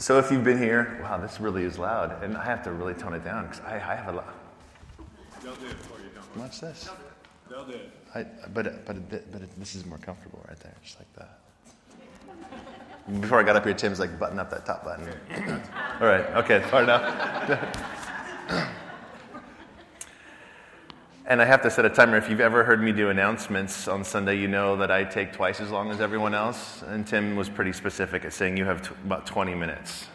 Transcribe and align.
So 0.00 0.18
if 0.18 0.30
you've 0.30 0.42
been 0.42 0.56
here, 0.56 0.98
wow, 1.02 1.18
this 1.18 1.40
really 1.40 1.62
is 1.62 1.78
loud, 1.78 2.22
and 2.22 2.34
I 2.34 2.42
have 2.42 2.62
to 2.64 2.72
really 2.72 2.94
tone 2.94 3.12
it 3.12 3.22
down 3.22 3.46
because 3.46 3.60
I, 3.60 3.74
I 3.74 3.94
have 3.94 4.14
a 4.14 4.16
lot. 4.16 4.34
They'll 5.42 5.54
do 5.56 5.66
it 5.66 5.76
for 5.76 5.98
you, 5.98 6.08
don't 6.14 6.24
worry. 6.34 6.42
What's 6.44 6.58
this? 6.58 6.88
They'll 7.50 7.66
do 7.66 7.72
it. 7.72 7.90
I, 8.14 8.22
but 8.54 8.86
but 8.86 9.06
but 9.10 9.30
but 9.30 9.58
this 9.58 9.74
is 9.74 9.84
more 9.84 9.98
comfortable 9.98 10.42
right 10.48 10.58
there, 10.60 10.72
just 10.82 10.98
like 10.98 11.12
that. 11.16 11.38
Before 13.20 13.40
I 13.40 13.42
got 13.42 13.56
up 13.56 13.64
here, 13.66 13.74
Tim's 13.74 14.00
like 14.00 14.18
button 14.18 14.38
up 14.38 14.48
that 14.50 14.64
top 14.64 14.84
button. 14.84 15.06
All 16.00 16.06
right, 16.06 16.24
okay, 16.36 16.60
far 16.70 16.82
enough. 16.82 18.70
and 21.30 21.40
I 21.40 21.44
have 21.44 21.62
to 21.62 21.70
set 21.70 21.84
a 21.84 21.88
timer. 21.88 22.16
If 22.16 22.28
you've 22.28 22.40
ever 22.40 22.64
heard 22.64 22.82
me 22.82 22.90
do 22.90 23.08
announcements 23.08 23.86
on 23.86 24.02
Sunday, 24.02 24.36
you 24.36 24.48
know 24.48 24.74
that 24.76 24.90
I 24.90 25.04
take 25.04 25.32
twice 25.32 25.60
as 25.60 25.70
long 25.70 25.92
as 25.92 26.00
everyone 26.00 26.34
else. 26.34 26.82
And 26.88 27.06
Tim 27.06 27.36
was 27.36 27.48
pretty 27.48 27.72
specific 27.72 28.24
at 28.24 28.32
saying 28.32 28.56
you 28.56 28.64
have 28.64 28.82
t- 28.82 28.96
about 29.04 29.26
20 29.26 29.54
minutes. 29.54 30.08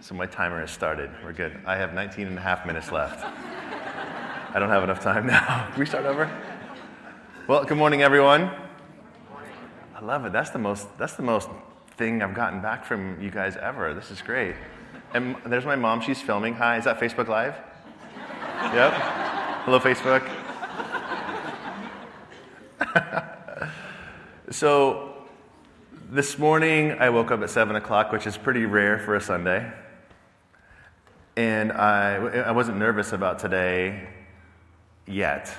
So 0.00 0.14
my 0.14 0.24
timer 0.24 0.58
has 0.62 0.70
started. 0.70 1.10
We're 1.22 1.34
good. 1.34 1.60
I 1.66 1.76
have 1.76 1.92
19 1.92 2.28
and 2.28 2.38
a 2.38 2.40
half 2.40 2.64
minutes 2.64 2.90
left. 2.90 3.26
I 3.26 4.58
don't 4.58 4.70
have 4.70 4.84
enough 4.84 5.00
time 5.00 5.26
now. 5.26 5.68
We 5.78 5.84
start 5.84 6.06
over? 6.06 6.30
Well, 7.46 7.64
good 7.64 7.76
morning, 7.76 8.00
everyone. 8.00 8.50
I 9.94 10.00
love 10.00 10.24
it. 10.24 10.32
That's 10.32 10.48
the 10.48 10.58
most. 10.58 10.96
That's 10.96 11.14
the 11.14 11.24
most 11.24 11.50
thing 11.98 12.22
I've 12.22 12.34
gotten 12.34 12.62
back 12.62 12.86
from 12.86 13.20
you 13.20 13.30
guys 13.30 13.58
ever. 13.58 13.92
This 13.92 14.10
is 14.10 14.22
great. 14.22 14.54
And 15.12 15.36
there's 15.44 15.66
my 15.66 15.76
mom. 15.76 16.00
She's 16.00 16.22
filming. 16.22 16.54
Hi. 16.54 16.78
Is 16.78 16.84
that 16.84 16.98
Facebook 16.98 17.28
Live? 17.28 17.54
Yep. 18.72 19.25
Hello, 19.66 19.80
Facebook. 19.80 20.22
so, 24.52 25.12
this 26.08 26.38
morning 26.38 26.92
I 27.00 27.10
woke 27.10 27.32
up 27.32 27.42
at 27.42 27.50
seven 27.50 27.74
o'clock, 27.74 28.12
which 28.12 28.28
is 28.28 28.36
pretty 28.36 28.64
rare 28.64 29.00
for 29.00 29.16
a 29.16 29.20
Sunday. 29.20 29.68
And 31.34 31.72
I, 31.72 32.14
I 32.14 32.52
wasn't 32.52 32.78
nervous 32.78 33.12
about 33.12 33.40
today 33.40 34.06
yet. 35.04 35.52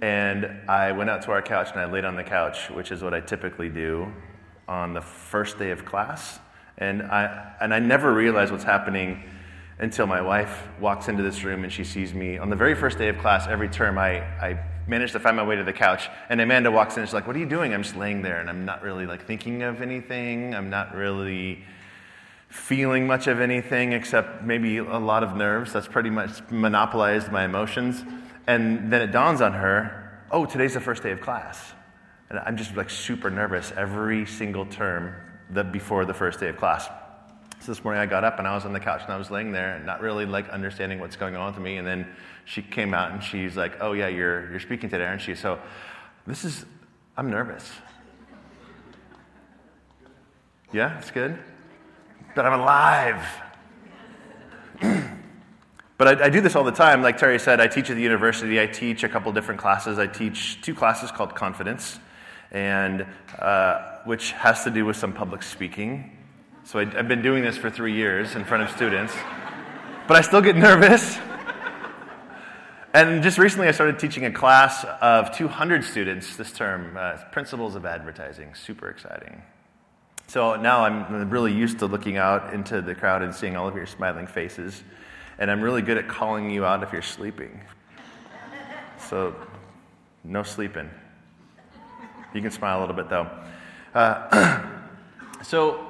And 0.00 0.46
I 0.68 0.92
went 0.92 1.10
out 1.10 1.22
to 1.22 1.32
our 1.32 1.42
couch 1.42 1.72
and 1.72 1.80
I 1.80 1.86
laid 1.86 2.04
on 2.04 2.14
the 2.14 2.22
couch, 2.22 2.70
which 2.70 2.92
is 2.92 3.02
what 3.02 3.12
I 3.12 3.20
typically 3.20 3.68
do 3.68 4.12
on 4.68 4.94
the 4.94 5.02
first 5.02 5.58
day 5.58 5.72
of 5.72 5.84
class. 5.84 6.38
And 6.78 7.02
I, 7.02 7.52
and 7.60 7.74
I 7.74 7.80
never 7.80 8.14
realize 8.14 8.52
what's 8.52 8.62
happening 8.62 9.24
until 9.80 10.06
my 10.06 10.20
wife 10.20 10.68
walks 10.78 11.08
into 11.08 11.22
this 11.22 11.42
room 11.42 11.64
and 11.64 11.72
she 11.72 11.84
sees 11.84 12.12
me. 12.12 12.36
On 12.38 12.50
the 12.50 12.56
very 12.56 12.74
first 12.74 12.98
day 12.98 13.08
of 13.08 13.18
class, 13.18 13.46
every 13.48 13.68
term, 13.68 13.98
I, 13.98 14.20
I 14.38 14.62
manage 14.86 15.12
to 15.12 15.20
find 15.20 15.36
my 15.36 15.42
way 15.42 15.56
to 15.56 15.64
the 15.64 15.72
couch. 15.72 16.08
And 16.28 16.40
Amanda 16.40 16.70
walks 16.70 16.94
in 16.94 17.00
and 17.00 17.08
she's 17.08 17.14
like, 17.14 17.26
What 17.26 17.34
are 17.34 17.38
you 17.38 17.46
doing? 17.46 17.72
I'm 17.72 17.82
just 17.82 17.96
laying 17.96 18.20
there 18.22 18.40
and 18.40 18.50
I'm 18.50 18.64
not 18.66 18.82
really 18.82 19.06
like 19.06 19.26
thinking 19.26 19.62
of 19.62 19.80
anything. 19.80 20.54
I'm 20.54 20.68
not 20.68 20.94
really 20.94 21.64
feeling 22.48 23.06
much 23.06 23.26
of 23.26 23.40
anything 23.40 23.92
except 23.92 24.42
maybe 24.42 24.78
a 24.78 24.98
lot 24.98 25.22
of 25.22 25.34
nerves. 25.34 25.72
That's 25.72 25.88
pretty 25.88 26.10
much 26.10 26.42
monopolized 26.50 27.32
my 27.32 27.44
emotions. 27.44 28.04
And 28.46 28.92
then 28.92 29.00
it 29.00 29.12
dawns 29.12 29.40
on 29.40 29.54
her, 29.54 30.20
oh, 30.30 30.44
today's 30.44 30.74
the 30.74 30.80
first 30.80 31.02
day 31.02 31.12
of 31.12 31.20
class. 31.20 31.72
And 32.28 32.38
I'm 32.40 32.56
just 32.56 32.76
like 32.76 32.90
super 32.90 33.30
nervous 33.30 33.72
every 33.76 34.26
single 34.26 34.66
term 34.66 35.14
the, 35.48 35.64
before 35.64 36.04
the 36.04 36.14
first 36.14 36.38
day 36.38 36.48
of 36.48 36.56
class. 36.56 36.88
So 37.60 37.72
this 37.72 37.84
morning 37.84 38.00
I 38.00 38.06
got 38.06 38.24
up 38.24 38.38
and 38.38 38.48
I 38.48 38.54
was 38.54 38.64
on 38.64 38.72
the 38.72 38.80
couch 38.80 39.02
and 39.04 39.12
I 39.12 39.16
was 39.16 39.30
laying 39.30 39.52
there, 39.52 39.76
and 39.76 39.86
not 39.86 40.00
really 40.00 40.26
like 40.26 40.48
understanding 40.48 40.98
what's 40.98 41.16
going 41.16 41.36
on 41.36 41.52
with 41.52 41.62
me. 41.62 41.76
And 41.76 41.86
then 41.86 42.06
she 42.44 42.62
came 42.62 42.94
out 42.94 43.12
and 43.12 43.22
she's 43.22 43.56
like, 43.56 43.76
"Oh 43.80 43.92
yeah, 43.92 44.08
you're 44.08 44.50
you're 44.50 44.60
speaking 44.60 44.90
today, 44.90 45.04
aren't 45.04 45.28
you?" 45.28 45.34
So 45.34 45.58
this 46.26 46.44
is 46.44 46.64
I'm 47.16 47.30
nervous. 47.30 47.70
Yeah, 50.72 50.98
it's 50.98 51.10
good 51.10 51.38
but 52.34 52.46
I'm 52.46 52.60
alive. 52.60 53.26
but 55.98 56.20
I, 56.20 56.26
I, 56.26 56.28
do 56.30 56.40
this 56.40 56.56
all 56.56 56.64
the 56.64 56.70
time. 56.70 57.02
Like 57.02 57.18
Terry 57.18 57.38
said, 57.38 57.60
I 57.60 57.66
teach 57.66 57.90
at 57.90 57.96
the 57.96 58.02
university. 58.02 58.60
I 58.60 58.66
teach 58.66 59.04
a 59.04 59.08
couple 59.08 59.32
different 59.32 59.60
classes. 59.60 59.98
I 59.98 60.06
teach 60.06 60.60
two 60.62 60.74
classes 60.74 61.10
called 61.10 61.34
Confidence, 61.34 61.98
and 62.50 63.06
uh, 63.38 63.98
which 64.04 64.32
has 64.32 64.64
to 64.64 64.70
do 64.70 64.84
with 64.84 64.96
some 64.96 65.12
public 65.12 65.42
speaking. 65.42 66.16
So 66.70 66.78
I, 66.78 66.82
I've 66.82 67.08
been 67.08 67.20
doing 67.20 67.42
this 67.42 67.56
for 67.56 67.68
three 67.68 67.94
years 67.94 68.36
in 68.36 68.44
front 68.44 68.62
of 68.62 68.70
students, 68.70 69.12
but 70.06 70.16
I 70.16 70.20
still 70.20 70.40
get 70.40 70.54
nervous. 70.54 71.18
And 72.94 73.24
just 73.24 73.38
recently, 73.38 73.66
I 73.66 73.72
started 73.72 73.98
teaching 73.98 74.24
a 74.24 74.30
class 74.30 74.84
of 75.00 75.36
200 75.36 75.82
students 75.82 76.36
this 76.36 76.52
term, 76.52 76.96
uh, 76.96 77.16
Principles 77.32 77.74
of 77.74 77.84
Advertising. 77.84 78.54
Super 78.54 78.88
exciting. 78.88 79.42
So 80.28 80.54
now 80.54 80.84
I'm 80.84 81.28
really 81.28 81.52
used 81.52 81.80
to 81.80 81.86
looking 81.86 82.18
out 82.18 82.54
into 82.54 82.80
the 82.80 82.94
crowd 82.94 83.22
and 83.22 83.34
seeing 83.34 83.56
all 83.56 83.66
of 83.66 83.74
your 83.74 83.86
smiling 83.86 84.28
faces. 84.28 84.84
And 85.40 85.50
I'm 85.50 85.62
really 85.62 85.82
good 85.82 85.98
at 85.98 86.06
calling 86.06 86.50
you 86.50 86.64
out 86.64 86.84
if 86.84 86.92
you're 86.92 87.02
sleeping. 87.02 87.62
So, 89.08 89.34
no 90.22 90.44
sleeping. 90.44 90.88
You 92.32 92.40
can 92.40 92.52
smile 92.52 92.78
a 92.78 92.82
little 92.82 92.94
bit 92.94 93.08
though. 93.08 93.28
Uh, 93.92 94.68
so, 95.42 95.89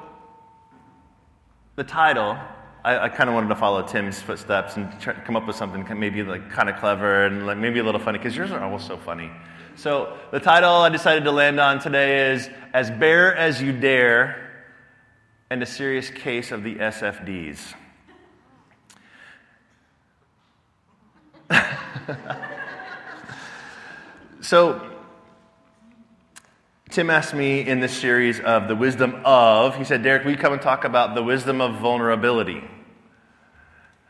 the 1.80 1.84
title, 1.84 2.36
I, 2.84 2.98
I 2.98 3.08
kind 3.08 3.30
of 3.30 3.34
wanted 3.34 3.48
to 3.48 3.56
follow 3.56 3.80
Tim's 3.80 4.20
footsteps 4.20 4.76
and 4.76 5.00
try 5.00 5.14
come 5.14 5.34
up 5.34 5.46
with 5.46 5.56
something 5.56 5.86
maybe 5.98 6.22
like 6.22 6.50
kind 6.50 6.68
of 6.68 6.76
clever 6.76 7.24
and 7.24 7.46
like 7.46 7.56
maybe 7.56 7.78
a 7.78 7.82
little 7.82 7.98
funny 7.98 8.18
because 8.18 8.36
yours 8.36 8.50
are 8.50 8.62
always 8.62 8.84
so 8.84 8.98
funny. 8.98 9.30
So, 9.76 10.18
the 10.30 10.40
title 10.40 10.68
I 10.68 10.90
decided 10.90 11.24
to 11.24 11.32
land 11.32 11.58
on 11.58 11.78
today 11.78 12.32
is 12.32 12.50
As 12.74 12.90
Bare 12.90 13.34
as 13.34 13.62
You 13.62 13.72
Dare 13.72 14.66
and 15.48 15.62
a 15.62 15.66
Serious 15.66 16.10
Case 16.10 16.52
of 16.52 16.64
the 16.64 16.74
SFDs. 16.74 17.72
so, 24.42 24.89
Tim 27.00 27.08
asked 27.08 27.32
me 27.32 27.66
in 27.66 27.80
this 27.80 27.96
series 27.96 28.40
of 28.40 28.68
the 28.68 28.76
wisdom 28.76 29.22
of, 29.24 29.74
he 29.74 29.84
said, 29.84 30.02
Derek, 30.02 30.26
we 30.26 30.36
come 30.36 30.52
and 30.52 30.60
talk 30.60 30.84
about 30.84 31.14
the 31.14 31.22
wisdom 31.22 31.62
of 31.62 31.76
vulnerability. 31.76 32.62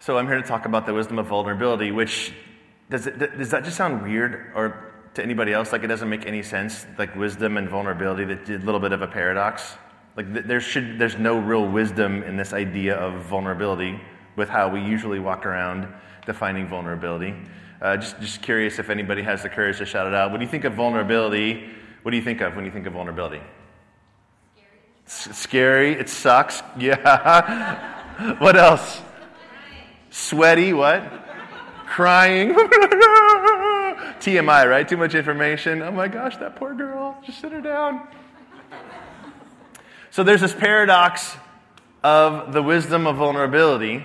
So 0.00 0.18
I'm 0.18 0.26
here 0.26 0.38
to 0.38 0.42
talk 0.42 0.66
about 0.66 0.86
the 0.86 0.92
wisdom 0.92 1.16
of 1.20 1.28
vulnerability, 1.28 1.92
which 1.92 2.32
does, 2.90 3.06
it, 3.06 3.38
does 3.38 3.50
that 3.50 3.62
just 3.62 3.76
sound 3.76 4.02
weird 4.02 4.50
or 4.56 4.92
to 5.14 5.22
anybody 5.22 5.52
else? 5.52 5.70
Like 5.70 5.84
it 5.84 5.86
doesn't 5.86 6.08
make 6.08 6.26
any 6.26 6.42
sense 6.42 6.84
like 6.98 7.14
wisdom 7.14 7.58
and 7.58 7.68
vulnerability 7.68 8.24
that 8.24 8.50
a 8.50 8.58
little 8.58 8.80
bit 8.80 8.90
of 8.90 9.02
a 9.02 9.06
paradox? 9.06 9.76
Like 10.16 10.48
there 10.48 10.60
should 10.60 10.98
there's 10.98 11.16
no 11.16 11.38
real 11.38 11.68
wisdom 11.68 12.24
in 12.24 12.36
this 12.36 12.52
idea 12.52 12.96
of 12.96 13.22
vulnerability 13.26 14.00
with 14.34 14.48
how 14.48 14.68
we 14.68 14.80
usually 14.80 15.20
walk 15.20 15.46
around 15.46 15.86
defining 16.26 16.66
vulnerability. 16.66 17.36
Uh, 17.80 17.96
just, 17.98 18.20
just 18.20 18.42
curious 18.42 18.80
if 18.80 18.90
anybody 18.90 19.22
has 19.22 19.44
the 19.44 19.48
courage 19.48 19.78
to 19.78 19.86
shout 19.86 20.08
it 20.08 20.12
out. 20.12 20.32
When 20.32 20.40
you 20.40 20.48
think 20.48 20.64
of 20.64 20.74
vulnerability 20.74 21.70
what 22.02 22.10
do 22.10 22.16
you 22.16 22.22
think 22.22 22.40
of 22.40 22.56
when 22.56 22.64
you 22.64 22.70
think 22.70 22.86
of 22.86 22.92
vulnerability 22.92 23.40
scary, 25.06 25.34
scary 25.34 25.92
it 25.92 26.08
sucks 26.08 26.62
yeah 26.78 28.34
what 28.38 28.56
else 28.56 29.00
sweaty 30.10 30.72
what 30.72 31.02
crying 31.86 32.54
TMI, 34.20 34.68
right? 34.68 34.86
Too 34.86 34.96
much 34.96 35.14
information. 35.14 35.82
Oh 35.82 35.90
my 35.90 36.06
gosh, 36.06 36.36
that 36.36 36.56
poor 36.56 36.74
girl. 36.74 37.16
Just 37.24 37.40
sit 37.40 37.52
her 37.52 37.60
down. 37.60 38.06
So 40.10 40.22
there's 40.22 40.40
this 40.40 40.54
paradox 40.54 41.36
of 42.04 42.52
the 42.52 42.62
wisdom 42.62 43.06
of 43.06 43.16
vulnerability. 43.16 44.04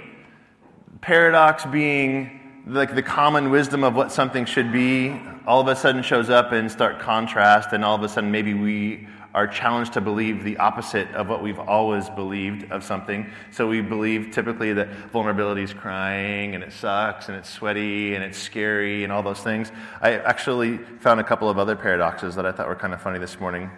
Paradox 1.01 1.65
being 1.65 2.44
like 2.67 2.95
the 2.95 3.03
common 3.03 3.51
wisdom 3.51 3.83
of 3.83 3.95
what 3.95 4.11
something 4.11 4.45
should 4.45 4.71
be, 4.71 5.21
all 5.45 5.61
of 5.61 5.67
a 5.67 5.75
sudden 5.75 6.01
shows 6.01 6.29
up 6.29 6.51
in 6.51 6.67
stark 6.69 6.99
contrast, 6.99 7.73
and 7.73 7.85
all 7.85 7.95
of 7.95 8.01
a 8.01 8.09
sudden 8.09 8.31
maybe 8.31 8.53
we 8.53 9.07
are 9.35 9.47
challenged 9.47 9.93
to 9.93 10.01
believe 10.01 10.43
the 10.43 10.57
opposite 10.57 11.11
of 11.11 11.27
what 11.27 11.43
we've 11.43 11.59
always 11.59 12.09
believed 12.09 12.71
of 12.71 12.83
something. 12.83 13.29
So 13.51 13.67
we 13.67 13.81
believe 13.81 14.31
typically 14.31 14.71
that 14.73 14.87
vulnerability 15.11 15.61
is 15.61 15.73
crying 15.73 16.55
and 16.55 16.63
it 16.63 16.71
sucks 16.71 17.27
and 17.27 17.37
it's 17.37 17.49
sweaty 17.49 18.15
and 18.15 18.23
it's 18.23 18.37
scary 18.37 19.03
and 19.03 19.11
all 19.11 19.21
those 19.21 19.41
things. 19.41 19.73
I 19.99 20.13
actually 20.13 20.77
found 21.01 21.19
a 21.19 21.23
couple 21.23 21.49
of 21.49 21.59
other 21.59 21.75
paradoxes 21.75 22.33
that 22.35 22.45
I 22.45 22.53
thought 22.53 22.69
were 22.69 22.75
kind 22.75 22.93
of 22.93 23.01
funny 23.01 23.19
this 23.19 23.37
morning. 23.37 23.69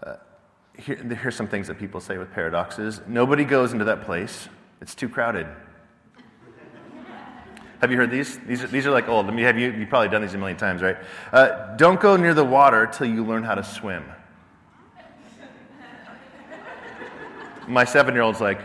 Uh, 0.00 0.14
here, 0.78 0.96
here's 0.96 1.34
some 1.34 1.48
things 1.48 1.66
that 1.66 1.76
people 1.76 2.00
say 2.00 2.16
with 2.16 2.32
paradoxes 2.32 3.00
nobody 3.08 3.44
goes 3.44 3.72
into 3.72 3.86
that 3.86 4.02
place, 4.02 4.48
it's 4.80 4.94
too 4.94 5.08
crowded. 5.08 5.48
Have 7.80 7.90
you 7.90 7.96
heard 7.98 8.10
these? 8.10 8.38
These 8.38 8.64
are, 8.64 8.66
these 8.68 8.86
are 8.86 8.90
like 8.90 9.08
old. 9.08 9.26
I 9.26 9.30
mean, 9.30 9.44
have 9.44 9.58
you, 9.58 9.70
you've 9.70 9.88
probably 9.88 10.08
done 10.08 10.22
these 10.22 10.34
a 10.34 10.38
million 10.38 10.56
times, 10.56 10.80
right? 10.80 10.96
Uh, 11.32 11.76
don't 11.76 12.00
go 12.00 12.16
near 12.16 12.32
the 12.32 12.44
water 12.44 12.86
till 12.86 13.06
you 13.06 13.24
learn 13.24 13.42
how 13.42 13.54
to 13.54 13.62
swim. 13.62 14.04
My 17.68 17.84
seven 17.84 18.14
year 18.14 18.22
old's 18.22 18.40
like, 18.40 18.60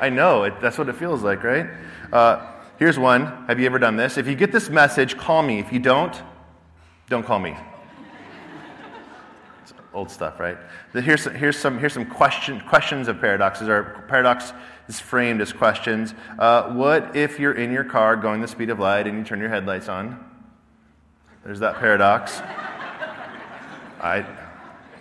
I 0.00 0.08
know, 0.08 0.44
it, 0.44 0.60
that's 0.60 0.78
what 0.78 0.88
it 0.88 0.94
feels 0.94 1.22
like, 1.22 1.42
right? 1.42 1.66
Uh, 2.12 2.46
here's 2.78 2.98
one. 2.98 3.26
Have 3.46 3.58
you 3.58 3.66
ever 3.66 3.78
done 3.78 3.96
this? 3.96 4.16
If 4.16 4.26
you 4.26 4.36
get 4.36 4.52
this 4.52 4.70
message, 4.70 5.16
call 5.16 5.42
me. 5.42 5.58
If 5.58 5.72
you 5.72 5.80
don't, 5.80 6.22
don't 7.10 7.26
call 7.26 7.40
me. 7.40 7.56
It's 9.62 9.74
old 9.92 10.10
stuff, 10.10 10.38
right? 10.38 10.56
Here's, 10.92 11.24
here's 11.24 11.58
some, 11.58 11.78
here's 11.78 11.92
some 11.92 12.06
question, 12.06 12.60
questions 12.60 13.08
of 13.08 13.20
paradoxes, 13.20 13.68
or 13.68 14.04
paradox 14.08 14.52
is 14.88 14.98
framed 14.98 15.40
as 15.40 15.52
questions. 15.52 16.14
Uh, 16.38 16.72
what 16.72 17.14
if 17.14 17.38
you're 17.38 17.52
in 17.52 17.70
your 17.70 17.84
car 17.84 18.16
going 18.16 18.40
the 18.40 18.48
speed 18.48 18.70
of 18.70 18.78
light 18.78 19.06
and 19.06 19.18
you 19.18 19.24
turn 19.24 19.38
your 19.38 19.50
headlights 19.50 19.88
on? 19.88 20.24
There's 21.44 21.60
that 21.60 21.76
paradox. 21.76 22.40
I 24.00 24.26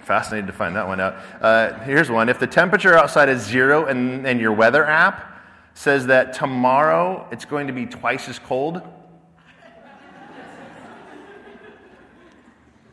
fascinated 0.03 0.47
to 0.47 0.53
find 0.53 0.75
that 0.75 0.87
one 0.87 0.99
out. 0.99 1.15
Uh, 1.41 1.79
here's 1.79 2.09
one. 2.09 2.29
If 2.29 2.39
the 2.39 2.47
temperature 2.47 2.95
outside 2.95 3.29
is 3.29 3.41
zero 3.43 3.85
and, 3.85 4.25
and 4.25 4.39
your 4.39 4.53
weather 4.53 4.85
app 4.85 5.41
says 5.73 6.07
that 6.07 6.33
tomorrow 6.33 7.27
it's 7.31 7.45
going 7.45 7.67
to 7.67 7.73
be 7.73 7.85
twice 7.85 8.27
as 8.29 8.39
cold, 8.39 8.81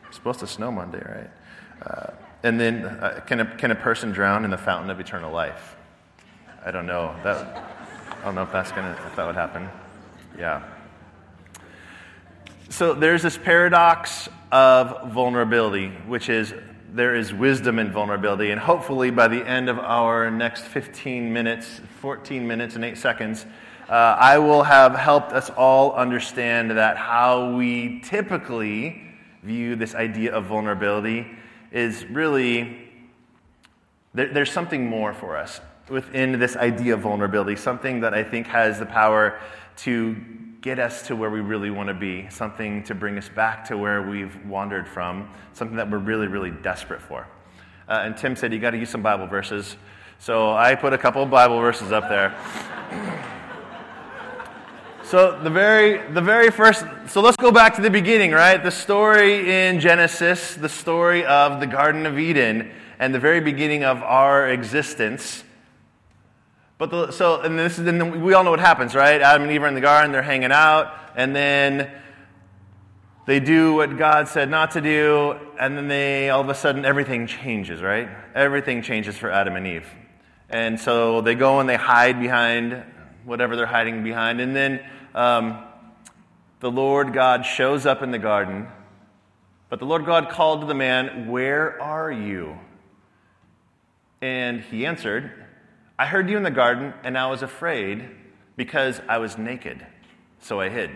it's 0.06 0.16
supposed 0.16 0.40
to 0.40 0.46
snow 0.46 0.70
Monday, 0.70 0.98
right? 0.98 1.30
Uh, 1.86 2.12
and 2.42 2.60
then, 2.60 2.84
uh, 2.84 3.20
can, 3.26 3.40
a, 3.40 3.56
can 3.56 3.70
a 3.70 3.74
person 3.74 4.12
drown 4.12 4.44
in 4.44 4.50
the 4.50 4.58
fountain 4.58 4.90
of 4.90 5.00
eternal 5.00 5.32
life? 5.32 5.76
I 6.66 6.70
don't 6.70 6.86
know. 6.86 7.14
That, 7.22 7.62
I 8.20 8.24
don't 8.24 8.34
know 8.34 8.42
if 8.42 8.50
that's 8.50 8.72
gonna 8.72 8.98
if 9.06 9.16
that 9.16 9.26
would 9.26 9.34
happen. 9.34 9.68
Yeah. 10.38 10.62
So 12.70 12.94
there's 12.94 13.22
this 13.22 13.36
paradox 13.36 14.30
of 14.50 15.12
vulnerability, 15.12 15.88
which 16.06 16.30
is 16.30 16.54
there 16.94 17.14
is 17.14 17.34
wisdom 17.34 17.78
in 17.78 17.92
vulnerability. 17.92 18.50
And 18.50 18.58
hopefully, 18.58 19.10
by 19.10 19.28
the 19.28 19.46
end 19.46 19.68
of 19.68 19.78
our 19.78 20.30
next 20.30 20.62
15 20.62 21.30
minutes, 21.30 21.82
14 22.00 22.46
minutes 22.46 22.76
and 22.76 22.84
8 22.84 22.96
seconds, 22.96 23.44
uh, 23.90 23.92
I 23.92 24.38
will 24.38 24.62
have 24.62 24.94
helped 24.94 25.32
us 25.32 25.50
all 25.50 25.92
understand 25.92 26.70
that 26.70 26.96
how 26.96 27.54
we 27.54 28.00
typically 28.00 29.02
view 29.42 29.76
this 29.76 29.94
idea 29.94 30.32
of 30.32 30.46
vulnerability 30.46 31.26
is 31.70 32.06
really 32.06 32.88
there, 34.14 34.32
there's 34.32 34.50
something 34.50 34.88
more 34.88 35.12
for 35.12 35.36
us 35.36 35.60
within 35.88 36.38
this 36.38 36.56
idea 36.56 36.94
of 36.94 37.00
vulnerability, 37.00 37.56
something 37.56 38.00
that 38.00 38.14
I 38.14 38.24
think 38.24 38.46
has 38.46 38.78
the 38.78 38.86
power 38.86 39.38
to 39.76 40.16
get 40.60 40.78
us 40.78 41.06
to 41.06 41.14
where 41.14 41.28
we 41.28 41.40
really 41.40 41.70
want 41.70 41.88
to 41.88 41.94
be, 41.94 42.26
something 42.30 42.82
to 42.84 42.94
bring 42.94 43.18
us 43.18 43.28
back 43.28 43.66
to 43.66 43.76
where 43.76 44.02
we've 44.02 44.34
wandered 44.46 44.88
from, 44.88 45.28
something 45.52 45.76
that 45.76 45.90
we're 45.90 45.98
really, 45.98 46.26
really 46.26 46.50
desperate 46.50 47.02
for. 47.02 47.26
Uh, 47.86 48.02
and 48.04 48.16
Tim 48.16 48.34
said, 48.34 48.52
You 48.52 48.58
got 48.58 48.70
to 48.70 48.78
use 48.78 48.88
some 48.88 49.02
Bible 49.02 49.26
verses. 49.26 49.76
So 50.18 50.52
I 50.52 50.74
put 50.74 50.94
a 50.94 50.98
couple 50.98 51.22
of 51.22 51.28
Bible 51.28 51.60
verses 51.60 51.92
up 51.92 52.08
there. 52.08 52.34
so 55.04 55.38
the 55.42 55.50
very, 55.50 56.10
the 56.12 56.22
very 56.22 56.50
first, 56.50 56.86
so 57.08 57.20
let's 57.20 57.36
go 57.36 57.52
back 57.52 57.74
to 57.74 57.82
the 57.82 57.90
beginning, 57.90 58.30
right? 58.30 58.62
The 58.62 58.70
story 58.70 59.52
in 59.52 59.80
Genesis, 59.80 60.54
the 60.54 60.70
story 60.70 61.26
of 61.26 61.60
the 61.60 61.66
Garden 61.66 62.06
of 62.06 62.18
Eden, 62.18 62.70
and 62.98 63.14
the 63.14 63.18
very 63.18 63.40
beginning 63.40 63.84
of 63.84 64.02
our 64.02 64.48
existence. 64.48 65.44
But 66.76 66.90
the, 66.90 67.10
so, 67.12 67.40
and 67.40 67.58
this 67.58 67.78
is, 67.78 67.86
and 67.86 68.22
we 68.22 68.34
all 68.34 68.42
know 68.42 68.50
what 68.50 68.60
happens, 68.60 68.94
right? 68.94 69.20
Adam 69.20 69.42
and 69.42 69.52
Eve 69.52 69.62
are 69.62 69.68
in 69.68 69.74
the 69.74 69.80
garden, 69.80 70.10
they're 70.10 70.22
hanging 70.22 70.50
out, 70.50 70.92
and 71.14 71.34
then 71.34 71.90
they 73.26 73.40
do 73.40 73.74
what 73.74 73.96
God 73.96 74.28
said 74.28 74.50
not 74.50 74.72
to 74.72 74.80
do, 74.80 75.36
and 75.58 75.76
then 75.76 75.88
they, 75.88 76.30
all 76.30 76.40
of 76.40 76.48
a 76.48 76.54
sudden, 76.54 76.84
everything 76.84 77.26
changes, 77.26 77.80
right? 77.80 78.08
Everything 78.34 78.82
changes 78.82 79.16
for 79.16 79.30
Adam 79.30 79.56
and 79.56 79.66
Eve. 79.66 79.88
And 80.50 80.78
so 80.78 81.20
they 81.20 81.34
go 81.34 81.60
and 81.60 81.68
they 81.68 81.76
hide 81.76 82.20
behind 82.20 82.82
whatever 83.24 83.56
they're 83.56 83.66
hiding 83.66 84.02
behind, 84.02 84.40
and 84.40 84.54
then 84.54 84.84
um, 85.14 85.64
the 86.60 86.70
Lord 86.70 87.12
God 87.12 87.46
shows 87.46 87.86
up 87.86 88.02
in 88.02 88.10
the 88.10 88.18
garden. 88.18 88.66
But 89.68 89.78
the 89.78 89.86
Lord 89.86 90.04
God 90.04 90.28
called 90.28 90.60
to 90.60 90.66
the 90.66 90.74
man, 90.74 91.28
Where 91.28 91.80
are 91.80 92.12
you? 92.12 92.58
And 94.20 94.60
he 94.60 94.86
answered, 94.86 95.43
I 95.96 96.06
heard 96.06 96.28
you 96.28 96.36
in 96.36 96.42
the 96.42 96.50
garden, 96.50 96.92
and 97.04 97.16
I 97.16 97.30
was 97.30 97.42
afraid 97.42 98.08
because 98.56 99.00
I 99.08 99.18
was 99.18 99.38
naked, 99.38 99.86
so 100.40 100.58
I 100.60 100.68
hid. 100.68 100.90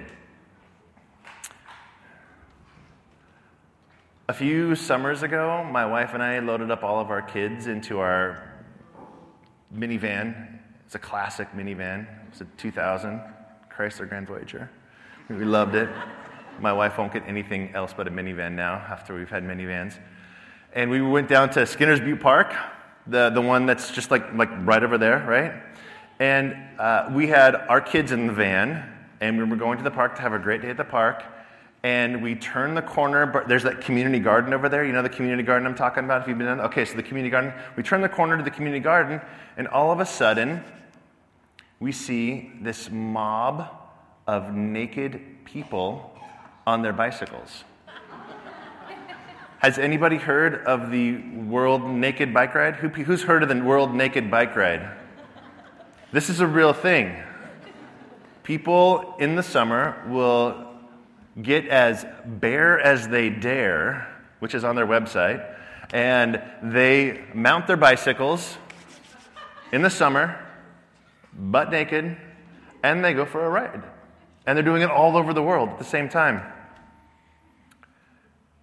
A 4.28 4.34
few 4.34 4.74
summers 4.74 5.22
ago, 5.22 5.64
my 5.70 5.86
wife 5.86 6.14
and 6.14 6.22
I 6.22 6.40
loaded 6.40 6.72
up 6.72 6.82
all 6.82 7.00
of 7.00 7.10
our 7.10 7.22
kids 7.22 7.68
into 7.68 8.00
our 8.00 8.52
minivan. 9.72 10.58
It's 10.84 10.96
a 10.96 10.98
classic 10.98 11.52
minivan. 11.52 12.06
It's 12.28 12.40
a 12.40 12.46
2000 12.56 13.22
Chrysler 13.72 14.08
Grand 14.08 14.26
Voyager. 14.26 14.68
We 15.28 15.44
loved 15.44 15.76
it. 15.76 15.88
My 16.58 16.72
wife 16.72 16.98
won't 16.98 17.12
get 17.12 17.22
anything 17.28 17.72
else 17.72 17.94
but 17.96 18.08
a 18.08 18.10
minivan 18.10 18.52
now 18.52 18.74
after 18.74 19.14
we've 19.14 19.30
had 19.30 19.44
minivans. 19.44 19.96
And 20.72 20.90
we 20.90 21.00
went 21.00 21.28
down 21.28 21.50
to 21.50 21.64
Skinner's 21.66 22.00
Butte 22.00 22.20
Park 22.20 22.52
the, 23.08 23.30
the 23.30 23.40
one 23.40 23.66
that's 23.66 23.90
just 23.90 24.10
like, 24.10 24.32
like 24.34 24.50
right 24.66 24.82
over 24.82 24.98
there, 24.98 25.24
right? 25.26 25.52
And 26.20 26.56
uh, 26.78 27.10
we 27.12 27.28
had 27.28 27.54
our 27.54 27.80
kids 27.80 28.12
in 28.12 28.26
the 28.26 28.32
van, 28.32 28.92
and 29.20 29.38
we 29.38 29.44
were 29.44 29.56
going 29.56 29.78
to 29.78 29.84
the 29.84 29.90
park 29.90 30.16
to 30.16 30.22
have 30.22 30.32
a 30.32 30.38
great 30.38 30.62
day 30.62 30.70
at 30.70 30.76
the 30.76 30.84
park. 30.84 31.24
And 31.82 32.22
we 32.22 32.34
turned 32.34 32.76
the 32.76 32.82
corner, 32.82 33.24
but 33.24 33.46
there's 33.46 33.62
that 33.62 33.80
community 33.80 34.18
garden 34.18 34.52
over 34.52 34.68
there. 34.68 34.84
You 34.84 34.92
know 34.92 35.02
the 35.02 35.08
community 35.08 35.44
garden 35.44 35.66
I'm 35.66 35.76
talking 35.76 36.04
about? 36.04 36.22
If 36.22 36.28
you've 36.28 36.38
been 36.38 36.48
in? 36.48 36.60
Okay, 36.60 36.84
so 36.84 36.96
the 36.96 37.04
community 37.04 37.30
garden. 37.30 37.52
We 37.76 37.84
turn 37.84 38.00
the 38.00 38.08
corner 38.08 38.36
to 38.36 38.42
the 38.42 38.50
community 38.50 38.82
garden, 38.82 39.20
and 39.56 39.68
all 39.68 39.92
of 39.92 40.00
a 40.00 40.06
sudden, 40.06 40.64
we 41.78 41.92
see 41.92 42.52
this 42.60 42.90
mob 42.90 43.68
of 44.26 44.52
naked 44.52 45.20
people 45.44 46.18
on 46.66 46.82
their 46.82 46.92
bicycles. 46.92 47.62
Has 49.58 49.76
anybody 49.76 50.18
heard 50.18 50.64
of 50.66 50.92
the 50.92 51.16
World 51.16 51.84
Naked 51.84 52.32
Bike 52.32 52.54
Ride? 52.54 52.76
Who, 52.76 52.88
who's 52.90 53.24
heard 53.24 53.42
of 53.42 53.48
the 53.48 53.60
World 53.60 53.92
Naked 53.92 54.30
Bike 54.30 54.54
Ride? 54.54 54.88
This 56.12 56.30
is 56.30 56.38
a 56.38 56.46
real 56.46 56.72
thing. 56.72 57.16
People 58.44 59.16
in 59.18 59.34
the 59.34 59.42
summer 59.42 60.00
will 60.06 60.64
get 61.42 61.66
as 61.66 62.06
bare 62.24 62.78
as 62.78 63.08
they 63.08 63.30
dare, 63.30 64.06
which 64.38 64.54
is 64.54 64.62
on 64.62 64.76
their 64.76 64.86
website, 64.86 65.44
and 65.92 66.40
they 66.62 67.24
mount 67.34 67.66
their 67.66 67.76
bicycles 67.76 68.58
in 69.72 69.82
the 69.82 69.90
summer, 69.90 70.38
butt 71.36 71.72
naked, 71.72 72.16
and 72.84 73.04
they 73.04 73.12
go 73.12 73.24
for 73.24 73.44
a 73.44 73.50
ride. 73.50 73.82
And 74.46 74.56
they're 74.56 74.64
doing 74.64 74.82
it 74.82 74.90
all 74.90 75.16
over 75.16 75.32
the 75.34 75.42
world 75.42 75.70
at 75.70 75.78
the 75.78 75.84
same 75.84 76.08
time. 76.08 76.42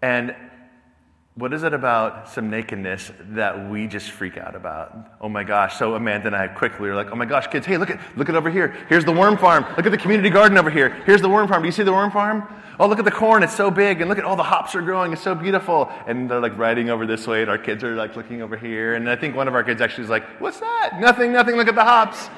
And 0.01 0.33
what 1.37 1.51
is 1.51 1.63
it 1.63 1.73
about 1.73 2.29
some 2.29 2.49
nakedness 2.49 3.11
that 3.31 3.69
we 3.69 3.87
just 3.87 4.11
freak 4.11 4.37
out 4.37 4.55
about? 4.55 5.17
Oh 5.19 5.27
my 5.27 5.43
gosh. 5.43 5.77
So 5.77 5.95
Amanda 5.95 6.27
and 6.27 6.35
I 6.35 6.47
quickly 6.47 6.87
are 6.87 6.95
like, 6.95 7.11
oh 7.11 7.15
my 7.15 7.25
gosh, 7.25 7.47
kids, 7.47 7.65
hey, 7.65 7.75
look 7.75 7.89
at 7.89 7.99
look 8.17 8.29
at 8.29 8.35
over 8.35 8.49
here. 8.49 8.73
Here's 8.87 9.03
the 9.03 9.11
worm 9.11 9.37
farm. 9.37 9.65
Look 9.75 9.85
at 9.85 9.91
the 9.91 9.97
community 9.97 10.29
garden 10.29 10.57
over 10.57 10.69
here. 10.69 10.91
Here's 11.05 11.21
the 11.21 11.27
worm 11.27 11.49
farm. 11.49 11.61
Do 11.61 11.67
you 11.67 11.73
see 11.73 11.83
the 11.83 11.91
worm 11.91 12.09
farm? 12.09 12.47
Oh, 12.79 12.87
look 12.87 12.99
at 12.99 13.05
the 13.05 13.11
corn. 13.11 13.43
It's 13.43 13.55
so 13.55 13.69
big. 13.69 13.99
And 13.99 14.07
look 14.07 14.17
at 14.17 14.23
all 14.23 14.37
the 14.37 14.43
hops 14.43 14.75
are 14.75 14.81
growing. 14.81 15.11
It's 15.11 15.21
so 15.21 15.35
beautiful. 15.35 15.91
And 16.07 16.31
they're 16.31 16.39
like 16.39 16.57
riding 16.57 16.89
over 16.89 17.05
this 17.05 17.27
way, 17.27 17.41
and 17.41 17.51
our 17.51 17.57
kids 17.57 17.83
are 17.83 17.95
like 17.95 18.15
looking 18.15 18.41
over 18.41 18.55
here. 18.55 18.95
And 18.95 19.09
I 19.09 19.17
think 19.17 19.35
one 19.35 19.49
of 19.49 19.55
our 19.55 19.63
kids 19.63 19.81
actually 19.81 20.05
is 20.05 20.09
like, 20.09 20.23
what's 20.39 20.61
that? 20.61 20.99
Nothing, 21.01 21.33
nothing. 21.33 21.57
Look 21.57 21.67
at 21.67 21.75
the 21.75 21.83
hops. 21.83 22.29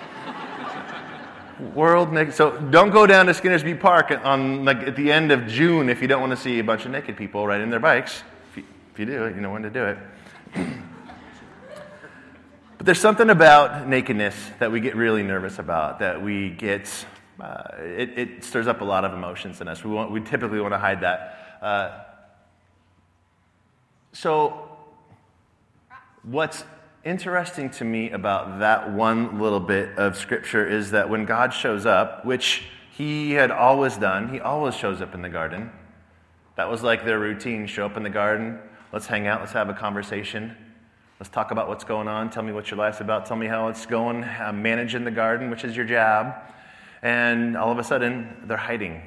World 1.75 2.11
naked. 2.11 2.33
So 2.33 2.59
don't 2.71 2.89
go 2.89 3.05
down 3.05 3.27
to 3.27 3.33
Skinner's 3.35 3.63
Park 3.79 4.11
on 4.23 4.65
like 4.65 4.77
at 4.77 4.95
the 4.95 5.11
end 5.11 5.31
of 5.31 5.45
June 5.45 5.87
if 5.87 6.01
you 6.01 6.07
don't 6.07 6.21
want 6.21 6.31
to 6.31 6.37
see 6.37 6.57
a 6.57 6.63
bunch 6.63 6.85
of 6.85 6.91
naked 6.91 7.15
people 7.15 7.45
riding 7.45 7.69
their 7.69 7.79
bikes. 7.79 8.23
If 8.97 9.01
you 9.01 9.05
do 9.13 9.25
it, 9.25 9.35
you 9.35 9.41
know 9.41 9.51
when 9.51 9.61
to 9.61 9.69
do 9.69 9.85
it. 9.85 9.97
but 12.77 12.83
there's 12.87 12.99
something 12.99 13.29
about 13.29 13.87
nakedness 13.87 14.33
that 14.57 14.71
we 14.71 14.79
get 14.79 14.95
really 14.95 15.21
nervous 15.21 15.59
about, 15.59 15.99
that 15.99 16.19
we 16.19 16.49
get, 16.49 16.89
uh, 17.39 17.61
it, 17.77 18.17
it, 18.17 18.43
stirs 18.43 18.65
up 18.65 18.81
a 18.81 18.83
lot 18.83 19.05
of 19.05 19.13
emotions 19.13 19.61
in 19.61 19.67
us. 19.67 19.83
We, 19.83 19.91
want, 19.91 20.09
we 20.09 20.19
typically 20.19 20.59
want 20.59 20.73
to 20.73 20.79
hide 20.79 21.01
that. 21.01 21.59
Uh, 21.61 21.99
so, 24.13 24.67
what's 26.23 26.63
interesting 27.05 27.69
to 27.69 27.85
me 27.85 28.09
about 28.09 28.57
that 28.61 28.91
one 28.91 29.39
little 29.39 29.59
bit 29.59 29.95
of 29.99 30.17
scripture 30.17 30.67
is 30.67 30.89
that 30.89 31.07
when 31.07 31.25
God 31.25 31.53
shows 31.53 31.85
up, 31.85 32.25
which 32.25 32.63
he 32.97 33.33
had 33.33 33.51
always 33.51 33.95
done, 33.95 34.33
he 34.33 34.39
always 34.39 34.73
shows 34.73 35.03
up 35.03 35.13
in 35.13 35.21
the 35.21 35.29
garden. 35.29 35.69
That 36.55 36.67
was 36.67 36.81
like 36.81 37.05
their 37.05 37.19
routine 37.19 37.67
show 37.67 37.85
up 37.85 37.95
in 37.95 38.01
the 38.01 38.09
garden, 38.09 38.57
Let's 38.93 39.05
hang 39.05 39.27
out. 39.27 39.41
Let's 39.41 39.51
have 39.51 39.69
a 39.69 39.73
conversation. 39.73 40.55
Let's 41.19 41.29
talk 41.29 41.51
about 41.51 41.67
what's 41.67 41.83
going 41.83 42.07
on. 42.07 42.29
Tell 42.29 42.43
me 42.43 42.53
what 42.53 42.71
your 42.71 42.77
life's 42.77 43.01
about. 43.01 43.25
Tell 43.25 43.35
me 43.35 43.47
how 43.47 43.67
it's 43.67 43.85
going. 43.85 44.23
Uh, 44.23 44.53
managing 44.53 45.03
the 45.03 45.11
garden, 45.11 45.49
which 45.49 45.65
is 45.65 45.75
your 45.75 45.85
job. 45.85 46.35
And 47.01 47.57
all 47.57 47.71
of 47.71 47.79
a 47.79 47.83
sudden, 47.83 48.43
they're 48.45 48.55
hiding. 48.55 49.01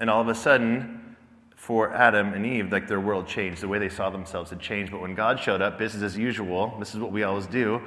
And 0.00 0.10
all 0.10 0.20
of 0.20 0.28
a 0.28 0.34
sudden, 0.34 1.16
for 1.54 1.92
Adam 1.94 2.32
and 2.32 2.44
Eve, 2.44 2.72
like 2.72 2.88
their 2.88 3.00
world 3.00 3.28
changed. 3.28 3.60
The 3.60 3.68
way 3.68 3.78
they 3.78 3.88
saw 3.88 4.10
themselves 4.10 4.50
had 4.50 4.60
changed. 4.60 4.90
But 4.90 5.00
when 5.00 5.14
God 5.14 5.38
showed 5.38 5.62
up, 5.62 5.78
business 5.78 6.02
as 6.02 6.16
usual. 6.16 6.74
This 6.78 6.94
is 6.94 7.00
what 7.00 7.12
we 7.12 7.22
always 7.22 7.46
do. 7.46 7.80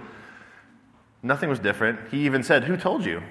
Nothing 1.21 1.49
was 1.49 1.59
different. 1.59 1.99
He 2.11 2.25
even 2.25 2.41
said, 2.41 2.63
Who 2.63 2.77
told 2.77 3.03
you? 3.03 3.21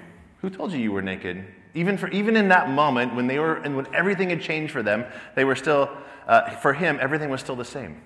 Who 0.41 0.49
told 0.49 0.71
you 0.71 0.79
you 0.79 0.91
were 0.91 1.01
naked? 1.01 1.45
Even, 1.73 1.97
for, 1.97 2.07
even 2.09 2.35
in 2.35 2.47
that 2.49 2.69
moment, 2.69 3.15
when, 3.15 3.27
they 3.27 3.39
were, 3.39 3.55
and 3.57 3.75
when 3.75 3.87
everything 3.93 4.29
had 4.29 4.41
changed 4.41 4.71
for 4.71 4.83
them, 4.83 5.05
they 5.35 5.45
were 5.45 5.55
still 5.55 5.89
uh, 6.29 6.51
for 6.51 6.73
him, 6.73 6.99
everything 7.01 7.29
was 7.29 7.41
still 7.41 7.55
the 7.55 7.65
same. 7.65 7.99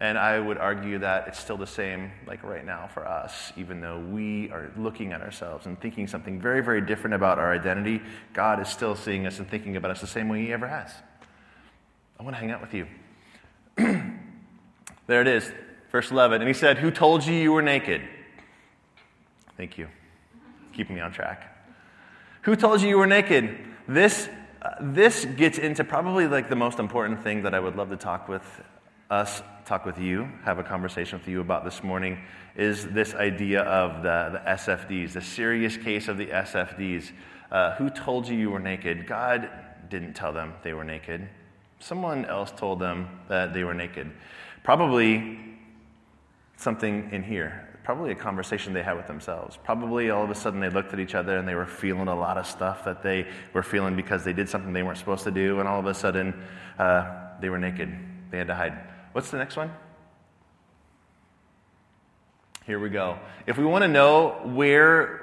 And 0.00 0.18
I 0.18 0.38
would 0.38 0.58
argue 0.58 0.98
that 0.98 1.28
it's 1.28 1.38
still 1.38 1.56
the 1.56 1.66
same, 1.66 2.10
like 2.26 2.42
right 2.42 2.66
now 2.66 2.88
for 2.92 3.06
us, 3.06 3.52
even 3.56 3.80
though 3.80 3.98
we 3.98 4.50
are 4.50 4.70
looking 4.76 5.12
at 5.12 5.22
ourselves 5.22 5.64
and 5.64 5.80
thinking 5.80 6.08
something 6.08 6.40
very, 6.40 6.60
very 6.60 6.80
different 6.82 7.14
about 7.14 7.38
our 7.38 7.54
identity. 7.54 8.02
God 8.34 8.60
is 8.60 8.68
still 8.68 8.96
seeing 8.96 9.26
us 9.26 9.38
and 9.38 9.48
thinking 9.48 9.76
about 9.76 9.92
us 9.92 10.00
the 10.00 10.08
same 10.08 10.28
way 10.28 10.42
He 10.42 10.52
ever 10.52 10.66
has. 10.66 10.92
I 12.18 12.24
want 12.24 12.34
to 12.34 12.40
hang 12.40 12.50
out 12.50 12.60
with 12.60 12.74
you. 12.74 12.86
there 15.06 15.22
it 15.22 15.28
is, 15.28 15.50
verse 15.92 16.10
11. 16.10 16.42
And 16.42 16.48
He 16.48 16.54
said, 16.54 16.78
Who 16.78 16.90
told 16.90 17.24
you 17.24 17.32
you 17.32 17.52
were 17.52 17.62
naked? 17.62 18.02
Thank 19.56 19.78
you. 19.78 19.86
Keeping 20.72 20.96
me 20.96 21.00
on 21.00 21.12
track. 21.12 21.56
Who 22.42 22.56
told 22.56 22.82
you 22.82 22.88
you 22.88 22.98
were 22.98 23.06
naked? 23.06 23.56
This, 23.86 24.28
this 24.80 25.24
gets 25.24 25.58
into 25.58 25.84
probably 25.84 26.26
like 26.26 26.48
the 26.48 26.56
most 26.56 26.78
important 26.78 27.22
thing 27.22 27.42
that 27.42 27.54
I 27.54 27.60
would 27.60 27.76
love 27.76 27.90
to 27.90 27.96
talk 27.96 28.28
with 28.28 28.42
us 29.10 29.42
talk 29.66 29.84
with 29.84 29.98
you, 29.98 30.28
have 30.44 30.58
a 30.60 30.62
conversation 30.62 31.18
with 31.18 31.26
you 31.26 31.40
about 31.40 31.64
this 31.64 31.82
morning 31.82 32.18
is 32.54 32.86
this 32.86 33.14
idea 33.14 33.62
of 33.62 34.02
the, 34.02 34.30
the 34.32 34.50
SFDs, 34.50 35.12
the 35.12 35.20
serious 35.20 35.76
case 35.76 36.06
of 36.06 36.16
the 36.16 36.26
SFDs. 36.26 37.10
Uh, 37.50 37.74
who 37.74 37.90
told 37.90 38.28
you 38.28 38.36
you 38.36 38.50
were 38.50 38.60
naked? 38.60 39.06
God 39.06 39.50
didn't 39.88 40.14
tell 40.14 40.32
them 40.32 40.54
they 40.62 40.72
were 40.72 40.84
naked. 40.84 41.28
Someone 41.80 42.24
else 42.24 42.52
told 42.52 42.78
them 42.78 43.08
that 43.28 43.52
they 43.52 43.64
were 43.64 43.74
naked. 43.74 44.10
Probably 44.62 45.38
something 46.56 47.10
in 47.12 47.22
here. 47.22 47.68
Probably 47.86 48.10
a 48.10 48.16
conversation 48.16 48.72
they 48.72 48.82
had 48.82 48.96
with 48.96 49.06
themselves. 49.06 49.56
Probably 49.62 50.10
all 50.10 50.24
of 50.24 50.30
a 50.30 50.34
sudden 50.34 50.58
they 50.58 50.70
looked 50.70 50.92
at 50.92 50.98
each 50.98 51.14
other 51.14 51.38
and 51.38 51.46
they 51.46 51.54
were 51.54 51.66
feeling 51.66 52.08
a 52.08 52.16
lot 52.16 52.36
of 52.36 52.44
stuff 52.44 52.84
that 52.84 53.00
they 53.00 53.28
were 53.52 53.62
feeling 53.62 53.94
because 53.94 54.24
they 54.24 54.32
did 54.32 54.48
something 54.48 54.72
they 54.72 54.82
weren't 54.82 54.98
supposed 54.98 55.22
to 55.22 55.30
do, 55.30 55.60
and 55.60 55.68
all 55.68 55.78
of 55.78 55.86
a 55.86 55.94
sudden 55.94 56.34
uh, 56.80 57.38
they 57.40 57.48
were 57.48 57.60
naked. 57.60 57.96
They 58.32 58.38
had 58.38 58.48
to 58.48 58.56
hide. 58.56 58.76
What's 59.12 59.30
the 59.30 59.38
next 59.38 59.56
one? 59.56 59.70
Here 62.64 62.80
we 62.80 62.88
go. 62.88 63.20
If 63.46 63.56
we 63.56 63.64
want 63.64 63.82
to 63.82 63.88
know 63.88 64.40
where 64.42 65.22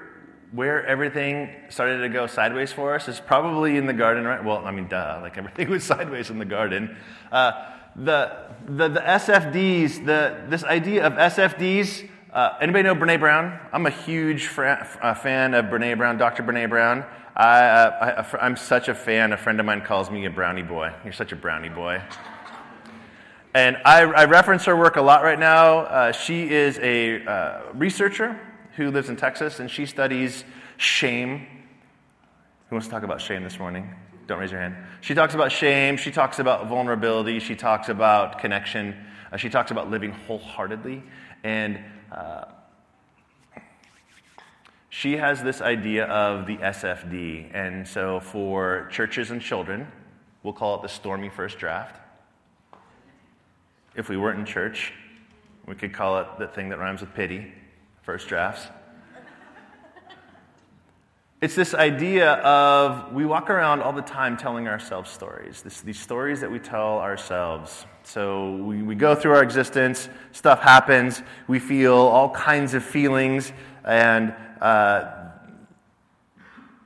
where 0.54 0.86
everything 0.86 1.50
started 1.68 1.98
to 1.98 2.08
go 2.08 2.28
sideways 2.28 2.72
for 2.72 2.96
us 2.96 3.10
is 3.10 3.20
probably 3.20 3.76
in 3.76 3.88
the 3.88 3.94
garden, 3.94 4.24
right? 4.24 4.42
Well, 4.42 4.60
I 4.60 4.72
mean, 4.72 4.88
duh, 4.88 5.20
like 5.22 5.38
everything 5.38 5.70
was 5.70 5.84
sideways 5.84 6.30
in 6.30 6.40
the 6.40 6.46
garden. 6.46 6.96
Uh, 7.30 7.52
the, 7.98 8.48
the, 8.66 8.88
the 8.88 9.02
SFDs, 9.02 10.06
the, 10.06 10.46
this 10.48 10.64
idea 10.64 11.06
of 11.06 11.14
SFDs, 11.14 12.08
uh, 12.34 12.58
anybody 12.60 12.82
know 12.82 12.96
Brene 12.96 13.20
Brown? 13.20 13.60
I'm 13.72 13.86
a 13.86 13.92
huge 13.92 14.50
uh, 14.58 15.14
fan 15.14 15.54
of 15.54 15.66
Brene 15.66 15.96
Brown, 15.98 16.18
Dr. 16.18 16.42
Brene 16.42 16.68
Brown. 16.68 17.06
I, 17.36 17.62
uh, 17.62 18.38
I'm 18.42 18.58
such 18.58 18.88
a 18.88 18.96
fan. 18.96 19.34
A 19.34 19.38
friend 19.38 19.60
of 19.60 19.68
mine 19.68 19.82
calls 19.82 20.10
me 20.10 20.26
a 20.26 20.32
brownie 20.32 20.64
boy. 20.64 20.92
You're 21.04 21.14
such 21.14 21.32
a 21.32 21.36
brownie 21.36 21.70
boy. 21.70 22.02
And 23.54 23.78
I, 23.86 24.02
I, 24.02 24.26
reference 24.26 24.66
her 24.66 24.76
work 24.76 24.96
a 24.96 25.02
lot 25.02 25.22
right 25.22 25.38
now. 25.38 25.82
Uh, 25.82 26.12
she 26.12 26.50
is 26.50 26.80
a 26.80 27.24
uh, 27.24 27.62
researcher 27.76 28.40
who 28.78 28.90
lives 28.90 29.10
in 29.10 29.16
Texas, 29.16 29.60
and 29.60 29.70
she 29.70 29.86
studies 29.86 30.44
shame. 30.78 31.46
Who 32.70 32.76
wants 32.76 32.88
to 32.88 32.92
talk 32.92 33.04
about 33.04 33.22
shame 33.22 33.44
this 33.44 33.60
morning? 33.60 33.94
Don't 34.26 34.40
raise 34.40 34.50
your 34.50 34.60
hand. 34.60 34.76
She 35.02 35.14
talks 35.14 35.36
about 35.36 35.52
shame. 35.52 35.98
She 35.98 36.10
talks 36.10 36.40
about 36.40 36.68
vulnerability. 36.68 37.40
She 37.40 37.56
talks 37.56 37.90
about 37.90 38.40
connection. 38.40 38.96
Uh, 39.32 39.38
she 39.38 39.50
talks 39.50 39.70
about 39.70 39.92
living 39.92 40.12
wholeheartedly. 40.12 41.04
And 41.44 41.80
she 44.90 45.18
has 45.18 45.44
this 45.44 45.60
idea 45.60 46.06
of 46.06 46.46
the 46.46 46.58
SFD. 46.58 47.54
And 47.54 47.88
so 47.88 48.20
for 48.20 48.88
churches 48.92 49.32
and 49.32 49.42
children, 49.42 49.88
we'll 50.44 50.54
call 50.54 50.76
it 50.76 50.82
the 50.82 50.88
stormy 50.88 51.30
first 51.30 51.58
draft. 51.58 52.00
If 53.96 54.08
we 54.08 54.18
weren't 54.18 54.40
in 54.40 54.46
church, 54.46 54.94
we 55.66 55.76
could 55.76 55.94
call 55.94 56.20
it 56.20 56.28
the 56.40 56.48
thing 56.48 56.70
that 56.70 56.80
rhymes 56.80 57.02
with 57.02 57.14
pity, 57.14 57.52
first 58.04 58.28
drafts. 58.28 58.68
It's 61.44 61.56
this 61.56 61.74
idea 61.74 62.36
of 62.36 63.12
we 63.12 63.26
walk 63.26 63.50
around 63.50 63.82
all 63.82 63.92
the 63.92 64.02
time 64.02 64.38
telling 64.38 64.70
ourselves 64.70 65.10
stories, 65.10 65.62
this, 65.62 65.82
these 65.82 66.00
stories 66.00 66.40
that 66.40 66.50
we 66.50 66.58
tell 66.58 67.00
ourselves. 67.00 67.86
So 68.04 68.56
we, 68.56 68.82
we 68.82 68.96
go 68.96 69.14
through 69.14 69.34
our 69.34 69.44
existence, 69.44 70.08
stuff 70.32 70.62
happens, 70.62 71.22
we 71.50 71.60
feel 71.60 71.96
all 71.96 72.30
kinds 72.30 72.76
of 72.76 72.82
feelings, 72.86 73.52
and 73.84 74.34
uh, 74.62 75.32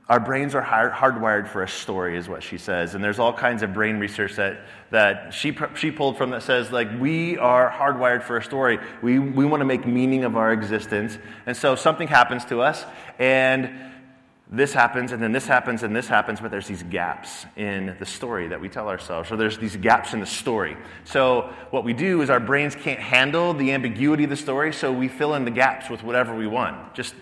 our 0.08 0.18
brains 0.18 0.56
are 0.56 0.60
hard, 0.60 0.92
hardwired 0.92 1.46
for 1.46 1.62
a 1.62 1.68
story, 1.68 2.16
is 2.16 2.28
what 2.28 2.42
she 2.42 2.58
says. 2.58 2.96
And 2.96 3.04
there's 3.04 3.20
all 3.20 3.32
kinds 3.32 3.62
of 3.62 3.72
brain 3.72 4.00
research 4.00 4.34
that, 4.34 4.62
that 4.90 5.32
she, 5.32 5.56
she 5.76 5.92
pulled 5.92 6.18
from 6.18 6.30
that 6.30 6.42
says, 6.42 6.72
like, 6.72 6.88
we 6.98 7.38
are 7.38 7.70
hardwired 7.70 8.24
for 8.24 8.38
a 8.38 8.42
story. 8.42 8.80
We, 9.02 9.20
we 9.20 9.44
want 9.44 9.60
to 9.60 9.66
make 9.66 9.86
meaning 9.86 10.24
of 10.24 10.36
our 10.36 10.52
existence. 10.52 11.16
And 11.46 11.56
so 11.56 11.76
something 11.76 12.08
happens 12.08 12.44
to 12.46 12.60
us, 12.60 12.84
and 13.20 13.70
this 14.50 14.72
happens, 14.72 15.12
and 15.12 15.22
then 15.22 15.32
this 15.32 15.46
happens, 15.46 15.82
and 15.82 15.94
this 15.94 16.08
happens, 16.08 16.40
but 16.40 16.50
there's 16.50 16.66
these 16.66 16.82
gaps 16.82 17.44
in 17.56 17.94
the 17.98 18.06
story 18.06 18.48
that 18.48 18.58
we 18.58 18.70
tell 18.70 18.88
ourselves, 18.88 19.30
or 19.30 19.36
there's 19.36 19.58
these 19.58 19.76
gaps 19.76 20.14
in 20.14 20.20
the 20.20 20.26
story. 20.26 20.74
So, 21.04 21.52
what 21.70 21.84
we 21.84 21.92
do 21.92 22.22
is 22.22 22.30
our 22.30 22.40
brains 22.40 22.74
can't 22.74 22.98
handle 22.98 23.52
the 23.52 23.72
ambiguity 23.72 24.24
of 24.24 24.30
the 24.30 24.36
story, 24.36 24.72
so 24.72 24.90
we 24.90 25.08
fill 25.08 25.34
in 25.34 25.44
the 25.44 25.50
gaps 25.50 25.90
with 25.90 26.02
whatever 26.02 26.34
we 26.34 26.46
want. 26.46 26.94
Just 26.94 27.14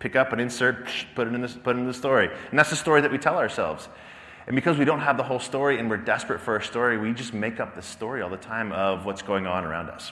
pick 0.00 0.16
up 0.16 0.32
and 0.32 0.40
insert, 0.40 0.88
put 1.14 1.28
it 1.28 1.34
in 1.34 1.40
the, 1.40 1.48
put 1.48 1.76
it 1.76 1.78
in 1.78 1.86
the 1.86 1.94
story. 1.94 2.28
And 2.50 2.58
that's 2.58 2.70
the 2.70 2.76
story 2.76 3.00
that 3.00 3.12
we 3.12 3.18
tell 3.18 3.38
ourselves. 3.38 3.88
And 4.48 4.56
because 4.56 4.76
we 4.76 4.84
don't 4.84 5.00
have 5.00 5.16
the 5.16 5.22
whole 5.22 5.38
story 5.38 5.78
and 5.78 5.88
we're 5.88 5.98
desperate 5.98 6.40
for 6.40 6.56
a 6.56 6.64
story, 6.64 6.98
we 6.98 7.12
just 7.12 7.32
make 7.32 7.60
up 7.60 7.76
the 7.76 7.82
story 7.82 8.22
all 8.22 8.30
the 8.30 8.36
time 8.36 8.72
of 8.72 9.04
what's 9.04 9.22
going 9.22 9.46
on 9.46 9.64
around 9.64 9.88
us. 9.88 10.10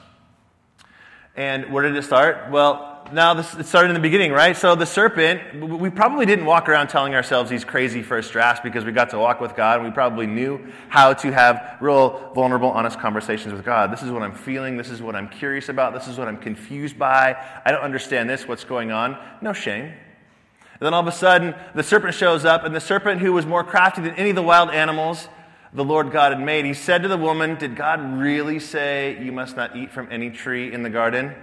And 1.35 1.73
where 1.73 1.83
did 1.83 1.97
it 1.97 2.03
start? 2.05 2.51
Well, 2.53 2.90
now 3.13 3.35
this, 3.35 3.55
it 3.55 3.67
started 3.67 3.89
in 3.89 3.95
the 3.95 4.01
beginning, 4.01 4.33
right? 4.33 4.57
So 4.57 4.75
the 4.75 4.87
serpent, 4.87 5.69
we 5.69 5.91
probably 5.91 6.27
didn't 6.27 6.45
walk 6.45 6.69
around 6.69 6.89
telling 6.89 7.15
ourselves 7.15 7.51
these 7.51 7.65
crazy 7.65 8.03
first 8.03 8.33
drafts 8.33 8.61
because 8.63 8.85
we 8.85 8.93
got 8.93 9.11
to 9.11 9.19
walk 9.19 9.41
with 9.41 9.57
God 9.57 9.79
and 9.79 9.89
we 9.89 9.93
probably 9.93 10.27
knew 10.27 10.61
how 10.89 11.13
to 11.13 11.33
have 11.33 11.79
real, 11.81 12.33
vulnerable, 12.35 12.71
honest 12.71 13.01
conversations 13.01 13.53
with 13.53 13.65
God. 13.65 13.93
This 13.93 14.03
is 14.03 14.11
what 14.11 14.23
I'm 14.23 14.35
feeling. 14.35 14.77
This 14.77 14.91
is 14.91 15.03
what 15.03 15.17
I'm 15.17 15.29
curious 15.29 15.69
about. 15.69 15.93
This 15.93 16.09
is 16.09 16.19
what 16.19 16.29
I'm 16.29 16.37
confused 16.37 16.99
by. 16.99 17.37
I 17.65 17.73
don't 17.73 17.83
understand 17.83 18.31
this. 18.31 18.47
What's 18.47 18.65
going 18.65 18.93
on? 18.93 19.19
No 19.41 19.53
shame. 19.53 19.85
And 19.85 20.87
then 20.87 20.95
all 20.95 21.01
of 21.01 21.07
a 21.07 21.13
sudden, 21.13 21.55
the 21.75 21.83
serpent 21.83 22.15
shows 22.15 22.45
up, 22.47 22.65
and 22.65 22.75
the 22.75 22.81
serpent, 22.81 23.21
who 23.21 23.35
was 23.35 23.45
more 23.45 23.63
crafty 23.63 24.01
than 24.01 24.15
any 24.15 24.31
of 24.31 24.37
the 24.37 24.43
wild 24.43 24.71
animals, 24.71 25.29
the 25.75 25.85
Lord 25.85 26.11
God 26.11 26.33
had 26.33 26.41
made. 26.41 26.65
He 26.65 26.75
said 26.75 27.03
to 27.03 27.09
the 27.09 27.19
woman, 27.19 27.57
Did 27.57 27.77
God 27.77 28.19
really 28.19 28.59
say 28.59 29.23
you 29.23 29.31
must 29.31 29.57
not 29.57 29.77
eat 29.77 29.93
from 29.93 30.09
any 30.11 30.31
tree 30.31 30.73
in 30.73 30.83
the 30.83 30.91
garden? 30.91 31.35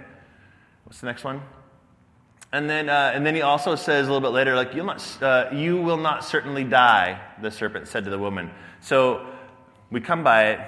What's 0.88 1.00
the 1.00 1.06
next 1.06 1.22
one? 1.22 1.42
And 2.50 2.68
then, 2.68 2.88
uh, 2.88 3.12
and 3.14 3.26
then 3.26 3.34
he 3.34 3.42
also 3.42 3.74
says 3.74 4.08
a 4.08 4.10
little 4.10 4.26
bit 4.26 4.34
later, 4.34 4.56
like, 4.56 4.72
You'll 4.72 4.86
not, 4.86 5.22
uh, 5.22 5.50
you 5.52 5.76
will 5.82 5.98
not 5.98 6.24
certainly 6.24 6.64
die, 6.64 7.20
the 7.42 7.50
serpent 7.50 7.88
said 7.88 8.04
to 8.04 8.10
the 8.10 8.18
woman. 8.18 8.50
So 8.80 9.26
we 9.90 10.00
come 10.00 10.24
by 10.24 10.44
it, 10.52 10.60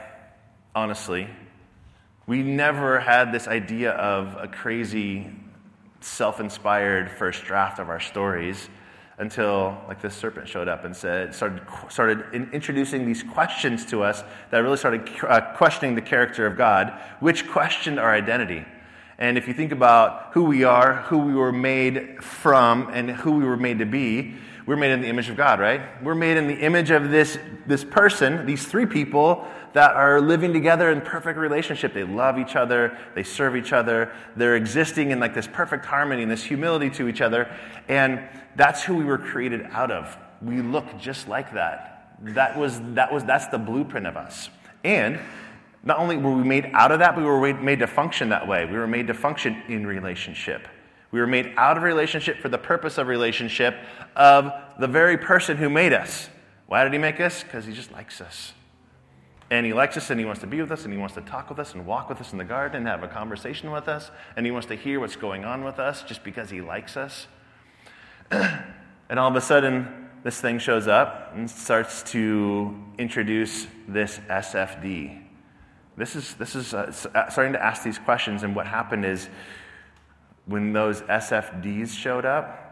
honestly. 0.75 1.27
We 2.27 2.43
never 2.43 3.01
had 3.01 3.33
this 3.33 3.49
idea 3.49 3.93
of 3.93 4.37
a 4.39 4.47
crazy, 4.47 5.31
self 6.03 6.39
inspired 6.39 7.11
first 7.11 7.45
draft 7.45 7.79
of 7.79 7.89
our 7.89 7.99
stories 7.99 8.69
until 9.17 9.83
like 9.89 10.03
this 10.03 10.15
serpent 10.15 10.49
showed 10.49 10.69
up 10.69 10.85
and 10.85 10.95
said 10.95 11.35
started 11.35 11.63
started 11.89 12.25
in, 12.35 12.51
introducing 12.53 13.07
these 13.07 13.23
questions 13.23 13.87
to 13.87 14.03
us 14.03 14.23
that 14.51 14.59
really 14.59 14.77
started 14.77 15.09
uh, 15.27 15.41
questioning 15.55 15.95
the 15.95 16.03
character 16.03 16.45
of 16.45 16.59
God, 16.59 16.93
which 17.21 17.49
questioned 17.49 17.99
our 17.99 18.13
identity. 18.13 18.67
And 19.21 19.37
if 19.37 19.47
you 19.47 19.53
think 19.53 19.71
about 19.71 20.31
who 20.33 20.45
we 20.45 20.65
are, 20.65 21.03
who 21.03 21.19
we 21.19 21.35
were 21.35 21.53
made 21.53 22.25
from, 22.25 22.89
and 22.91 23.11
who 23.11 23.33
we 23.33 23.45
were 23.45 23.59
made 23.59 23.79
to 23.81 23.87
be, 23.87 24.35
we're 24.65 24.77
made 24.77 24.93
in 24.93 25.03
the 25.03 25.09
image 25.09 25.29
of 25.29 25.37
God, 25.37 25.61
right? 25.61 26.03
We're 26.03 26.15
made 26.15 26.39
in 26.39 26.47
the 26.47 26.55
image 26.55 26.91
of 26.91 27.11
this, 27.11 27.39
this 27.67 27.85
person, 27.85 28.47
these 28.47 28.67
three 28.67 28.87
people 28.87 29.47
that 29.75 29.95
are 29.95 30.21
living 30.21 30.53
together 30.53 30.91
in 30.91 31.01
perfect 31.01 31.39
relationship. 31.39 31.93
They 31.93 32.05
love 32.05 32.39
each 32.39 32.57
other, 32.57 32.97
they 33.15 33.23
serve 33.23 33.57
each 33.57 33.73
other, 33.73 34.13
they're 34.37 34.57
existing 34.57 35.11
in 35.11 35.21
like 35.21 35.35
this 35.35 35.47
perfect 35.47 35.85
harmony 35.85 36.23
and 36.23 36.31
this 36.31 36.45
humility 36.45 36.89
to 36.91 37.07
each 37.09 37.21
other. 37.21 37.55
And 37.89 38.23
that's 38.57 38.83
who 38.83 38.95
we 38.97 39.05
were 39.05 39.19
created 39.19 39.67
out 39.71 39.91
of. 39.91 40.17
We 40.41 40.63
look 40.63 40.99
just 40.99 41.29
like 41.29 41.53
that. 41.55 42.17
That 42.23 42.59
was, 42.59 42.81
that 42.95 43.13
was, 43.13 43.25
that's 43.25 43.49
the 43.49 43.59
blueprint 43.59 44.07
of 44.07 44.17
us. 44.17 44.51
And 44.83 45.21
not 45.83 45.99
only 45.99 46.17
were 46.17 46.35
we 46.35 46.45
made 46.45 46.71
out 46.75 46.93
of 46.93 46.99
that, 46.99 47.15
but 47.15 47.23
we 47.23 47.27
were 47.27 47.55
made 47.55 47.79
to 47.79 47.87
function 47.87 48.29
that 48.31 48.47
way. 48.47 48.67
We 48.67 48.77
were 48.77 48.87
made 48.87 49.07
to 49.07 49.15
function 49.15 49.63
in 49.69 49.87
relationship. 49.87 50.69
We 51.11 51.21
were 51.21 51.27
made 51.27 51.55
out 51.57 51.77
of 51.77 51.83
relationship 51.83 52.39
for 52.39 52.49
the 52.49 52.59
purpose 52.59 52.99
of 52.99 53.09
relationship 53.09 53.77
of 54.15 54.53
the 54.79 54.87
very 54.87 55.17
person 55.17 55.57
who 55.57 55.71
made 55.71 55.93
us. 55.93 56.29
Why 56.67 56.85
did 56.85 56.93
he 56.93 56.99
make 56.99 57.19
us? 57.19 57.43
Because 57.43 57.65
he 57.65 57.73
just 57.73 57.91
likes 57.91 58.21
us. 58.21 58.53
And 59.51 59.67
he 59.67 59.73
likes 59.73 59.97
us 59.97 60.11
and 60.11 60.21
he 60.21 60.27
wants 60.27 60.41
to 60.43 60.47
be 60.47 60.61
with 60.61 60.71
us 60.71 60.85
and 60.85 60.93
he 60.93 60.99
wants 60.99 61.15
to 61.15 61.21
talk 61.23 61.51
with 61.51 61.59
us 61.59 61.75
and 61.75 61.85
walk 61.85 62.09
with 62.09 62.21
us 62.21 62.31
in 62.31 62.39
the 62.39 62.45
garden 62.45 62.79
and 62.79 62.87
have 62.87 63.03
a 63.03 63.09
conversation 63.09 63.73
with 63.73 63.89
us. 63.89 64.13
And 64.37 64.47
he 64.47 64.53
wants 64.53 64.69
to 64.69 64.77
hear 64.77 65.01
what's 65.01 65.17
going 65.17 65.45
on 65.45 65.65
with 65.65 65.81
us 65.81 66.05
just 66.05 66.23
because 66.23 66.51
he 66.51 66.61
likes 66.61 66.97
us. 66.97 67.27
and 68.31 69.19
all 69.19 69.29
of 69.29 69.35
a 69.35 69.41
sudden, 69.41 70.09
this 70.23 70.41
thing 70.41 70.61
shows 70.61 70.87
up 70.87 71.33
and 71.35 71.51
starts 71.51 72.05
to 72.13 72.79
introduce 72.99 73.67
this 73.89 74.21
SFD. 74.29 75.20
This 75.97 76.17
is, 76.17 76.35
this 76.35 76.55
is 76.55 76.73
uh, 76.73 76.93
uh, 77.15 77.29
starting 77.31 77.53
to 77.53 77.63
ask 77.63 77.83
these 77.83 77.99
questions, 77.99 78.43
and 78.43 78.55
what 78.55 78.67
happened 78.67 79.05
is 79.05 79.29
when 80.47 80.73
those 80.73 81.03
SFDs 81.03 81.91
showed 81.91 82.25
up, 82.25 82.67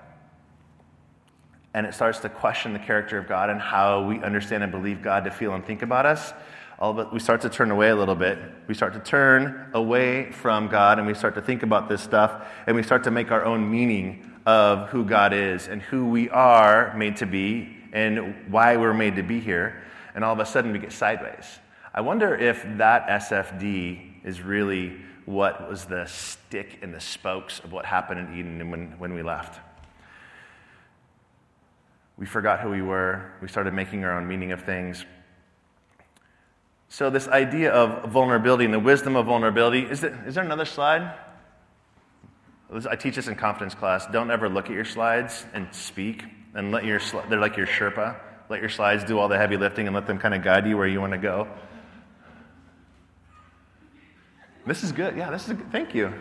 and 1.74 1.86
it 1.86 1.94
starts 1.94 2.20
to 2.20 2.28
question 2.28 2.72
the 2.72 2.78
character 2.78 3.18
of 3.18 3.28
God 3.28 3.50
and 3.50 3.60
how 3.60 4.04
we 4.04 4.22
understand 4.22 4.62
and 4.62 4.72
believe 4.72 5.02
God 5.02 5.24
to 5.24 5.30
feel 5.30 5.54
and 5.54 5.64
think 5.64 5.82
about 5.82 6.06
us, 6.06 6.32
all 6.78 6.98
of 6.98 7.12
we 7.12 7.18
start 7.18 7.40
to 7.40 7.48
turn 7.48 7.70
away 7.70 7.90
a 7.90 7.96
little 7.96 8.14
bit. 8.14 8.38
We 8.68 8.74
start 8.74 8.92
to 8.94 9.00
turn 9.00 9.70
away 9.74 10.30
from 10.30 10.68
God 10.68 10.98
and 10.98 11.06
we 11.06 11.14
start 11.14 11.34
to 11.34 11.42
think 11.42 11.64
about 11.64 11.88
this 11.88 12.00
stuff 12.00 12.46
and 12.66 12.76
we 12.76 12.84
start 12.84 13.04
to 13.04 13.10
make 13.10 13.32
our 13.32 13.44
own 13.44 13.68
meaning 13.68 14.32
of 14.46 14.88
who 14.88 15.04
God 15.04 15.32
is 15.32 15.66
and 15.66 15.82
who 15.82 16.08
we 16.08 16.30
are 16.30 16.96
made 16.96 17.16
to 17.16 17.26
be 17.26 17.76
and 17.92 18.50
why 18.50 18.76
we're 18.76 18.94
made 18.94 19.16
to 19.16 19.22
be 19.22 19.40
here. 19.40 19.82
And 20.14 20.24
all 20.24 20.32
of 20.32 20.38
a 20.38 20.46
sudden 20.46 20.72
we 20.72 20.78
get 20.78 20.92
sideways. 20.92 21.58
I 21.94 22.00
wonder 22.00 22.34
if 22.34 22.64
that 22.76 23.08
SFD 23.08 24.24
is 24.24 24.42
really 24.42 24.96
what 25.24 25.68
was 25.68 25.84
the 25.84 26.06
stick 26.06 26.78
in 26.82 26.92
the 26.92 27.00
spokes 27.00 27.60
of 27.60 27.72
what 27.72 27.84
happened 27.84 28.20
in 28.20 28.38
Eden 28.38 28.70
when, 28.70 28.98
when 28.98 29.14
we 29.14 29.22
left. 29.22 29.60
We 32.16 32.26
forgot 32.26 32.60
who 32.60 32.70
we 32.70 32.82
were. 32.82 33.32
We 33.40 33.48
started 33.48 33.74
making 33.74 34.04
our 34.04 34.18
own 34.18 34.26
meaning 34.26 34.52
of 34.52 34.64
things. 34.64 35.04
So, 36.88 37.10
this 37.10 37.28
idea 37.28 37.70
of 37.70 38.10
vulnerability 38.10 38.64
and 38.64 38.72
the 38.72 38.78
wisdom 38.78 39.14
of 39.14 39.26
vulnerability 39.26 39.82
is, 39.82 40.00
there, 40.00 40.24
is 40.26 40.34
there 40.34 40.44
another 40.44 40.64
slide? 40.64 41.14
I 42.90 42.96
teach 42.96 43.16
this 43.16 43.28
in 43.28 43.36
confidence 43.36 43.74
class. 43.74 44.06
Don't 44.06 44.30
ever 44.30 44.48
look 44.48 44.66
at 44.66 44.72
your 44.72 44.84
slides 44.84 45.46
and 45.54 45.68
speak, 45.72 46.24
and 46.54 46.70
let 46.70 46.84
your 46.84 47.00
they're 47.28 47.40
like 47.40 47.56
your 47.56 47.66
Sherpa. 47.66 48.16
Let 48.48 48.60
your 48.60 48.68
slides 48.70 49.04
do 49.04 49.18
all 49.18 49.28
the 49.28 49.36
heavy 49.36 49.56
lifting 49.56 49.86
and 49.86 49.94
let 49.94 50.06
them 50.06 50.18
kind 50.18 50.34
of 50.34 50.42
guide 50.42 50.66
you 50.66 50.76
where 50.76 50.86
you 50.86 51.00
want 51.00 51.12
to 51.12 51.18
go. 51.18 51.46
This 54.68 54.84
is 54.84 54.92
good. 54.92 55.16
Yeah, 55.16 55.30
this 55.30 55.48
is 55.48 55.54
good. 55.54 55.72
Thank 55.72 55.94
you. 55.94 56.12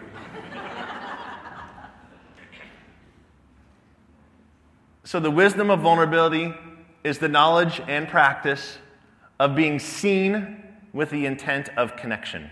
so, 5.04 5.20
the 5.20 5.30
wisdom 5.30 5.70
of 5.70 5.82
vulnerability 5.82 6.54
is 7.04 7.18
the 7.18 7.28
knowledge 7.28 7.82
and 7.90 8.08
practice 8.08 8.78
of 9.38 9.54
being 9.54 9.80
seen 9.80 10.64
with 10.94 11.10
the 11.10 11.26
intent 11.26 11.68
of 11.76 11.98
connection. 11.98 12.50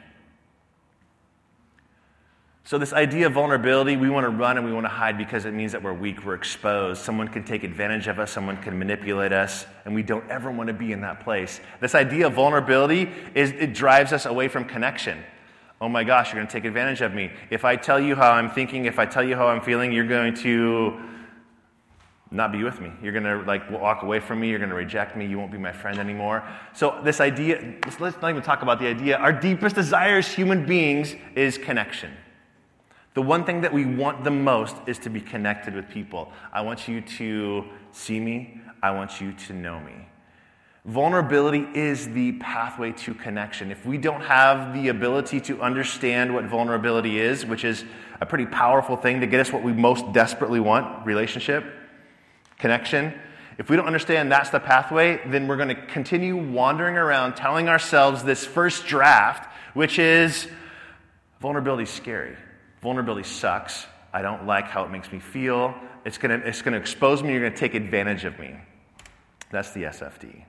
So, 2.66 2.78
this 2.78 2.92
idea 2.92 3.28
of 3.28 3.34
vulnerability, 3.34 3.96
we 3.96 4.10
want 4.10 4.26
to 4.26 4.32
run 4.32 4.58
and 4.58 4.66
we 4.66 4.74
want 4.74 4.84
to 4.84 4.90
hide 4.90 5.18
because 5.18 5.46
it 5.46 5.54
means 5.54 5.72
that 5.72 5.82
we're 5.82 5.94
weak, 5.94 6.26
we're 6.26 6.36
exposed. 6.36 7.04
Someone 7.04 7.30
can 7.30 7.46
take 7.46 7.64
advantage 7.64 8.08
of 8.08 8.20
us, 8.20 8.32
someone 8.32 8.58
can 8.58 8.78
manipulate 8.78 9.32
us, 9.32 9.66
and 9.86 9.96
we 9.96 10.04
don't 10.04 10.30
ever 10.30 10.52
want 10.52 10.68
to 10.68 10.74
be 10.74 10.92
in 10.92 11.00
that 11.02 11.24
place. 11.24 11.62
This 11.80 11.96
idea 11.96 12.28
of 12.28 12.34
vulnerability 12.34 13.10
is 13.34 13.52
it 13.52 13.74
drives 13.74 14.12
us 14.12 14.26
away 14.26 14.50
from 14.50 14.66
connection. 14.66 15.24
Oh 15.82 15.90
my 15.90 16.04
gosh, 16.04 16.28
you're 16.28 16.36
going 16.36 16.48
to 16.48 16.54
take 16.54 16.66
advantage 16.66 17.02
of 17.02 17.14
me. 17.14 17.32
If 17.50 17.66
I 17.66 17.76
tell 17.76 18.00
you 18.00 18.16
how 18.16 18.32
I'm 18.32 18.50
thinking, 18.50 18.86
if 18.86 18.98
I 18.98 19.06
tell 19.06 19.24
you 19.24 19.36
how 19.36 19.48
I'm 19.48 19.62
feeling, 19.62 19.92
you're 19.92 20.08
going 20.08 20.34
to 20.36 20.98
not 22.32 22.52
be 22.52 22.64
with 22.64 22.80
me. 22.80 22.92
You're 23.02 23.12
going 23.12 23.24
to 23.24 23.44
like 23.46 23.70
walk 23.70 24.04
away 24.04 24.20
from 24.20 24.40
me. 24.40 24.50
You're 24.50 24.60
going 24.60 24.70
to 24.70 24.76
reject 24.76 25.16
me. 25.16 25.26
You 25.26 25.38
won't 25.38 25.52
be 25.52 25.58
my 25.58 25.72
friend 25.72 26.00
anymore. 26.00 26.44
So 26.74 27.00
this 27.04 27.20
idea, 27.20 27.76
let's 28.00 28.22
not 28.22 28.30
even 28.30 28.42
talk 28.42 28.62
about 28.62 28.80
the 28.80 28.88
idea. 28.88 29.18
Our 29.18 29.34
deepest 29.34 29.76
desire 29.76 30.18
as 30.18 30.28
human 30.28 30.66
beings 30.66 31.16
is 31.36 31.58
connection. 31.58 32.12
The 33.14 33.22
one 33.22 33.46
thing 33.46 33.62
that 33.62 33.72
we 33.72 33.86
want 33.86 34.24
the 34.24 34.32
most 34.32 34.76
is 34.88 34.98
to 35.00 35.10
be 35.10 35.22
connected 35.22 35.74
with 35.74 35.88
people. 35.90 36.32
I 36.52 36.62
want 36.62 36.88
you 36.88 37.02
to 37.02 37.66
see 37.92 38.20
me. 38.20 38.60
I 38.84 38.92
want 38.92 39.22
you 39.22 39.34
to 39.34 39.54
know 39.54 39.80
me. 39.80 40.08
Vulnerability 40.86 41.66
is 41.74 42.10
the 42.10 42.34
pathway 42.34 42.92
to 42.92 43.16
connection. 43.16 43.72
If 43.72 43.84
we 43.88 43.98
don't 43.98 44.22
have 44.22 44.72
the 44.76 44.90
ability 44.90 45.42
to 45.42 45.60
understand 45.60 46.32
what 46.32 46.46
vulnerability 46.46 47.20
is, 47.20 47.44
which 47.44 47.64
is 47.64 47.84
a 48.22 48.26
pretty 48.26 48.46
powerful 48.46 48.96
thing 48.96 49.22
to 49.22 49.28
get 49.28 49.40
us 49.40 49.52
what 49.52 49.64
we 49.64 49.74
most 49.74 50.14
desperately 50.14 50.60
want 50.60 51.04
relationship, 51.04 51.66
connection. 52.60 53.14
If 53.58 53.68
we 53.68 53.76
don't 53.76 53.88
understand 53.88 54.32
that's 54.32 54.52
the 54.52 54.60
pathway, 54.60 55.22
then 55.26 55.48
we're 55.48 55.58
going 55.58 55.70
to 55.70 55.86
continue 55.88 56.38
wandering 56.38 56.98
around 56.98 57.36
telling 57.36 57.68
ourselves 57.68 58.24
this 58.24 58.46
first 58.46 58.86
draft, 58.86 59.52
which 59.74 59.98
is 59.98 60.48
vulnerability 61.42 61.86
scary. 61.86 62.38
Vulnerability 62.84 63.28
sucks. 63.28 63.88
I 64.14 64.22
don't 64.22 64.46
like 64.46 64.66
how 64.66 64.84
it 64.84 64.92
makes 64.92 65.12
me 65.12 65.20
feel. 65.20 65.74
It's 66.06 66.20
going 66.20 66.40
to, 66.40 66.48
it's 66.48 66.62
going 66.62 66.74
to 66.74 66.80
expose 66.80 67.24
me. 67.24 67.32
You're 67.32 67.42
going 67.42 67.54
to 67.54 67.58
take 67.58 67.74
advantage 67.74 68.24
of 68.24 68.38
me. 68.38 68.56
That's 69.50 69.72
the 69.72 69.84
SFD. 69.84 70.46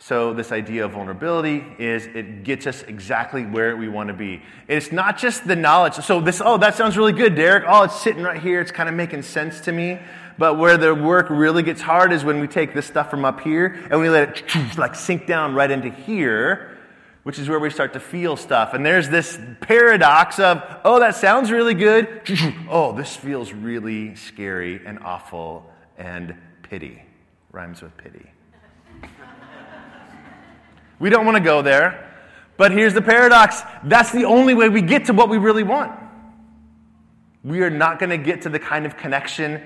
So, 0.00 0.32
this 0.32 0.52
idea 0.52 0.84
of 0.84 0.92
vulnerability 0.92 1.64
is 1.78 2.06
it 2.06 2.44
gets 2.44 2.68
us 2.68 2.82
exactly 2.84 3.44
where 3.44 3.76
we 3.76 3.88
want 3.88 4.08
to 4.08 4.14
be. 4.14 4.42
It's 4.68 4.92
not 4.92 5.18
just 5.18 5.46
the 5.46 5.56
knowledge. 5.56 5.94
So, 5.94 6.20
this, 6.20 6.40
oh, 6.42 6.56
that 6.58 6.76
sounds 6.76 6.96
really 6.96 7.12
good, 7.12 7.34
Derek. 7.34 7.64
Oh, 7.66 7.82
it's 7.82 8.00
sitting 8.00 8.22
right 8.22 8.40
here. 8.40 8.60
It's 8.60 8.70
kind 8.70 8.88
of 8.88 8.94
making 8.94 9.22
sense 9.22 9.60
to 9.62 9.72
me. 9.72 9.98
But 10.38 10.56
where 10.56 10.76
the 10.76 10.94
work 10.94 11.28
really 11.30 11.64
gets 11.64 11.80
hard 11.80 12.12
is 12.12 12.24
when 12.24 12.38
we 12.38 12.46
take 12.46 12.74
this 12.74 12.86
stuff 12.86 13.10
from 13.10 13.24
up 13.24 13.40
here 13.40 13.76
and 13.90 14.00
we 14.00 14.08
let 14.08 14.38
it 14.54 14.78
like 14.78 14.94
sink 14.94 15.26
down 15.26 15.52
right 15.54 15.70
into 15.70 15.90
here, 15.90 16.78
which 17.24 17.40
is 17.40 17.48
where 17.48 17.58
we 17.58 17.68
start 17.68 17.92
to 17.94 18.00
feel 18.00 18.36
stuff. 18.36 18.74
And 18.74 18.86
there's 18.86 19.08
this 19.08 19.36
paradox 19.60 20.38
of, 20.38 20.62
oh, 20.84 21.00
that 21.00 21.16
sounds 21.16 21.50
really 21.50 21.74
good. 21.74 22.22
Oh, 22.70 22.92
this 22.92 23.16
feels 23.16 23.52
really 23.52 24.14
scary 24.14 24.80
and 24.86 25.00
awful 25.00 25.68
and 25.96 26.36
pity. 26.62 27.02
Rhymes 27.50 27.82
with 27.82 27.96
pity. 27.96 28.30
We 30.98 31.10
don't 31.10 31.24
want 31.24 31.36
to 31.36 31.42
go 31.42 31.62
there. 31.62 32.04
But 32.56 32.72
here's 32.72 32.92
the 32.92 33.02
paradox 33.02 33.62
that's 33.84 34.12
the 34.12 34.24
only 34.24 34.54
way 34.54 34.68
we 34.68 34.82
get 34.82 35.06
to 35.06 35.12
what 35.12 35.28
we 35.28 35.38
really 35.38 35.62
want. 35.62 35.92
We 37.44 37.62
are 37.62 37.70
not 37.70 37.98
going 37.98 38.10
to 38.10 38.18
get 38.18 38.42
to 38.42 38.48
the 38.48 38.58
kind 38.58 38.84
of 38.84 38.96
connection 38.96 39.62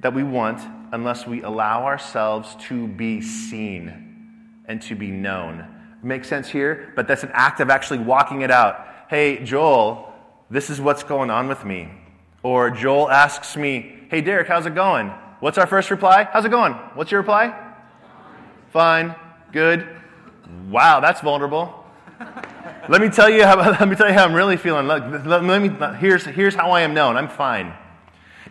that 0.00 0.12
we 0.12 0.24
want 0.24 0.60
unless 0.92 1.26
we 1.26 1.42
allow 1.42 1.84
ourselves 1.84 2.56
to 2.66 2.88
be 2.88 3.20
seen 3.20 4.60
and 4.66 4.82
to 4.82 4.94
be 4.94 5.10
known. 5.10 5.66
Makes 6.02 6.28
sense 6.28 6.48
here? 6.50 6.92
But 6.96 7.08
that's 7.08 7.22
an 7.22 7.30
act 7.32 7.60
of 7.60 7.70
actually 7.70 8.00
walking 8.00 8.42
it 8.42 8.50
out. 8.50 8.86
Hey, 9.08 9.42
Joel, 9.42 10.12
this 10.50 10.68
is 10.68 10.80
what's 10.80 11.02
going 11.02 11.30
on 11.30 11.48
with 11.48 11.64
me. 11.64 11.88
Or 12.42 12.70
Joel 12.70 13.10
asks 13.10 13.56
me, 13.56 14.06
Hey, 14.10 14.20
Derek, 14.20 14.46
how's 14.46 14.66
it 14.66 14.74
going? 14.74 15.08
What's 15.40 15.56
our 15.56 15.66
first 15.66 15.90
reply? 15.90 16.28
How's 16.30 16.44
it 16.44 16.50
going? 16.50 16.74
What's 16.94 17.10
your 17.10 17.20
reply? 17.20 17.58
Fine. 18.70 19.14
Good. 19.52 19.88
Wow, 20.68 21.00
that's 21.00 21.20
vulnerable. 21.20 21.84
let 22.88 23.00
me 23.00 23.08
tell 23.08 23.30
you 23.30 23.44
how, 23.44 23.56
let 23.80 23.88
me 23.88 23.96
tell 23.96 24.08
you 24.08 24.14
how 24.14 24.24
I'm 24.24 24.34
really 24.34 24.56
feeling. 24.56 24.86
Look, 24.86 25.04
let, 25.24 25.44
let 25.44 25.62
me, 25.62 25.70
here's, 25.98 26.24
here's 26.24 26.54
how 26.54 26.70
I 26.70 26.82
am 26.82 26.94
known. 26.94 27.16
I'm 27.16 27.28
fine. 27.28 27.72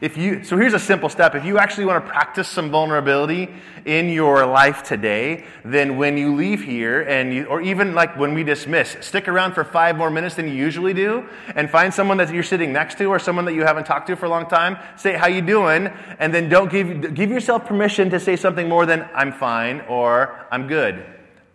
If 0.03 0.17
you, 0.17 0.43
so 0.43 0.57
here's 0.57 0.73
a 0.73 0.79
simple 0.79 1.07
step. 1.07 1.33
If 1.33 1.45
you 1.45 1.57
actually 1.59 1.85
want 1.85 2.03
to 2.03 2.11
practice 2.11 2.49
some 2.49 2.69
vulnerability 2.69 3.47
in 3.85 4.09
your 4.09 4.45
life 4.45 4.83
today, 4.83 5.45
then 5.63 5.95
when 5.95 6.17
you 6.17 6.35
leave 6.35 6.61
here, 6.61 7.03
and 7.03 7.33
you, 7.33 7.45
or 7.45 7.61
even 7.61 7.95
like 7.95 8.17
when 8.17 8.33
we 8.33 8.43
dismiss, 8.43 8.97
stick 8.99 9.29
around 9.29 9.53
for 9.53 9.63
five 9.63 9.95
more 9.95 10.09
minutes 10.09 10.35
than 10.35 10.49
you 10.49 10.55
usually 10.55 10.93
do, 10.93 11.25
and 11.55 11.69
find 11.69 11.93
someone 11.93 12.17
that 12.17 12.33
you're 12.33 12.43
sitting 12.43 12.73
next 12.73 12.97
to 12.97 13.05
or 13.05 13.17
someone 13.17 13.45
that 13.45 13.53
you 13.53 13.63
haven't 13.63 13.85
talked 13.85 14.07
to 14.07 14.17
for 14.17 14.25
a 14.25 14.29
long 14.29 14.45
time. 14.45 14.77
Say 14.97 15.13
how 15.13 15.27
you 15.27 15.41
doing, 15.41 15.87
and 16.19 16.33
then 16.33 16.49
don't 16.49 16.69
give 16.69 17.13
give 17.13 17.29
yourself 17.29 17.65
permission 17.65 18.09
to 18.09 18.19
say 18.19 18.35
something 18.35 18.67
more 18.67 18.85
than 18.85 19.07
"I'm 19.13 19.31
fine" 19.31 19.81
or 19.87 20.45
"I'm 20.51 20.67
good." 20.67 21.05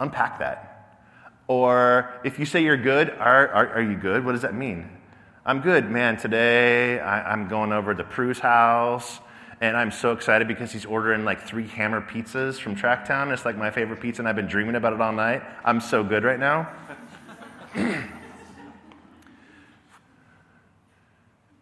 Unpack 0.00 0.38
that. 0.38 0.74
Or 1.48 2.20
if 2.24 2.38
you 2.38 2.44
say 2.44 2.62
you're 2.62 2.76
good, 2.76 3.10
are, 3.10 3.48
are, 3.48 3.68
are 3.74 3.82
you 3.82 3.96
good? 3.96 4.24
What 4.24 4.32
does 4.32 4.42
that 4.42 4.54
mean? 4.54 4.90
I'm 5.46 5.60
good, 5.60 5.90
man. 5.90 6.18
Today 6.18 7.00
I, 7.00 7.32
am 7.32 7.48
going 7.48 7.72
over 7.72 7.94
to 7.94 8.04
Prue's 8.04 8.38
house, 8.38 9.18
and 9.62 9.76
I'm 9.76 9.90
so 9.90 10.12
excited 10.12 10.46
because 10.46 10.70
he's 10.72 10.84
ordering 10.84 11.24
like 11.24 11.40
three 11.40 11.66
hammer 11.66 12.02
pizzas 12.02 12.60
from 12.60 12.76
Tracktown. 12.76 13.32
It's 13.32 13.46
like 13.46 13.56
my 13.56 13.70
favorite 13.70 14.00
pizza, 14.00 14.20
and 14.20 14.28
I've 14.28 14.36
been 14.36 14.46
dreaming 14.46 14.74
about 14.74 14.92
it 14.92 15.00
all 15.00 15.12
night. 15.12 15.42
I'm 15.64 15.80
so 15.80 16.04
good 16.04 16.22
right 16.22 16.38
now. 16.38 16.70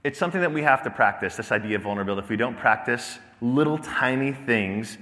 it's 0.02 0.18
something 0.18 0.40
that 0.40 0.52
we 0.52 0.62
have 0.62 0.82
to 0.82 0.90
practice 0.90 1.36
this 1.36 1.52
idea 1.52 1.76
of 1.76 1.82
vulnerability. 1.82 2.24
If 2.24 2.30
we 2.30 2.36
don't 2.36 2.58
practice 2.58 3.20
little 3.40 3.78
tiny 3.78 4.32
things 4.32 4.98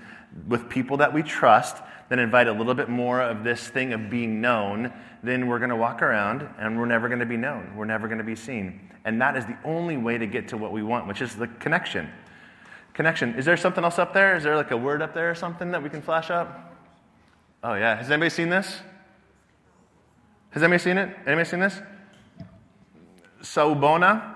with 0.46 0.68
people 0.68 0.98
that 0.98 1.14
we 1.14 1.22
trust, 1.22 1.78
then 2.08 2.18
invite 2.18 2.48
a 2.48 2.52
little 2.52 2.74
bit 2.74 2.88
more 2.88 3.20
of 3.20 3.44
this 3.44 3.68
thing 3.68 3.92
of 3.92 4.10
being 4.10 4.40
known, 4.40 4.92
then 5.22 5.46
we're 5.46 5.58
going 5.58 5.70
to 5.70 5.76
walk 5.76 6.02
around 6.02 6.46
and 6.58 6.78
we're 6.78 6.86
never 6.86 7.08
going 7.08 7.20
to 7.20 7.26
be 7.26 7.36
known. 7.36 7.74
We're 7.76 7.86
never 7.86 8.08
going 8.08 8.18
to 8.18 8.24
be 8.24 8.36
seen. 8.36 8.90
And 9.04 9.20
that 9.20 9.36
is 9.36 9.46
the 9.46 9.56
only 9.64 9.96
way 9.96 10.18
to 10.18 10.26
get 10.26 10.48
to 10.48 10.56
what 10.56 10.72
we 10.72 10.82
want, 10.82 11.06
which 11.06 11.22
is 11.22 11.34
the 11.34 11.46
connection. 11.46 12.10
Connection. 12.92 13.34
Is 13.34 13.44
there 13.44 13.56
something 13.56 13.84
else 13.84 13.98
up 13.98 14.14
there? 14.14 14.36
Is 14.36 14.44
there 14.44 14.56
like 14.56 14.70
a 14.70 14.76
word 14.76 15.02
up 15.02 15.14
there 15.14 15.30
or 15.30 15.34
something 15.34 15.70
that 15.72 15.82
we 15.82 15.88
can 15.88 16.02
flash 16.02 16.30
up? 16.30 16.74
Oh, 17.62 17.74
yeah. 17.74 17.96
Has 17.96 18.10
anybody 18.10 18.30
seen 18.30 18.50
this? 18.50 18.80
Has 20.50 20.62
anybody 20.62 20.82
seen 20.82 20.98
it? 20.98 21.16
Anybody 21.26 21.48
seen 21.48 21.60
this? 21.60 21.80
Sawubona. 23.40 24.34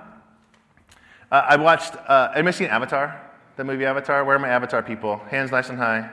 Uh, 1.31 1.43
I 1.49 1.57
watched, 1.57 1.95
uh, 1.95 2.33
anybody 2.35 2.57
seen 2.57 2.69
Avatar? 2.69 3.21
The 3.57 3.65
movie 3.65 3.85
Avatar? 3.85 4.25
Where 4.25 4.37
are 4.37 4.39
my 4.39 4.49
Avatar 4.49 4.83
people? 4.83 5.19
Hands 5.31 5.51
nice 5.51 5.69
and 5.69 5.79
high. 5.79 6.11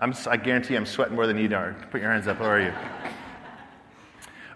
I'm, 0.00 0.14
I 0.28 0.36
guarantee 0.36 0.76
I'm 0.76 0.86
sweating 0.86 1.16
more 1.16 1.26
than 1.26 1.38
you 1.38 1.54
are. 1.56 1.74
Put 1.90 2.00
your 2.00 2.12
hands 2.12 2.28
up. 2.28 2.38
Where 2.38 2.50
are 2.50 2.60
you? 2.60 2.72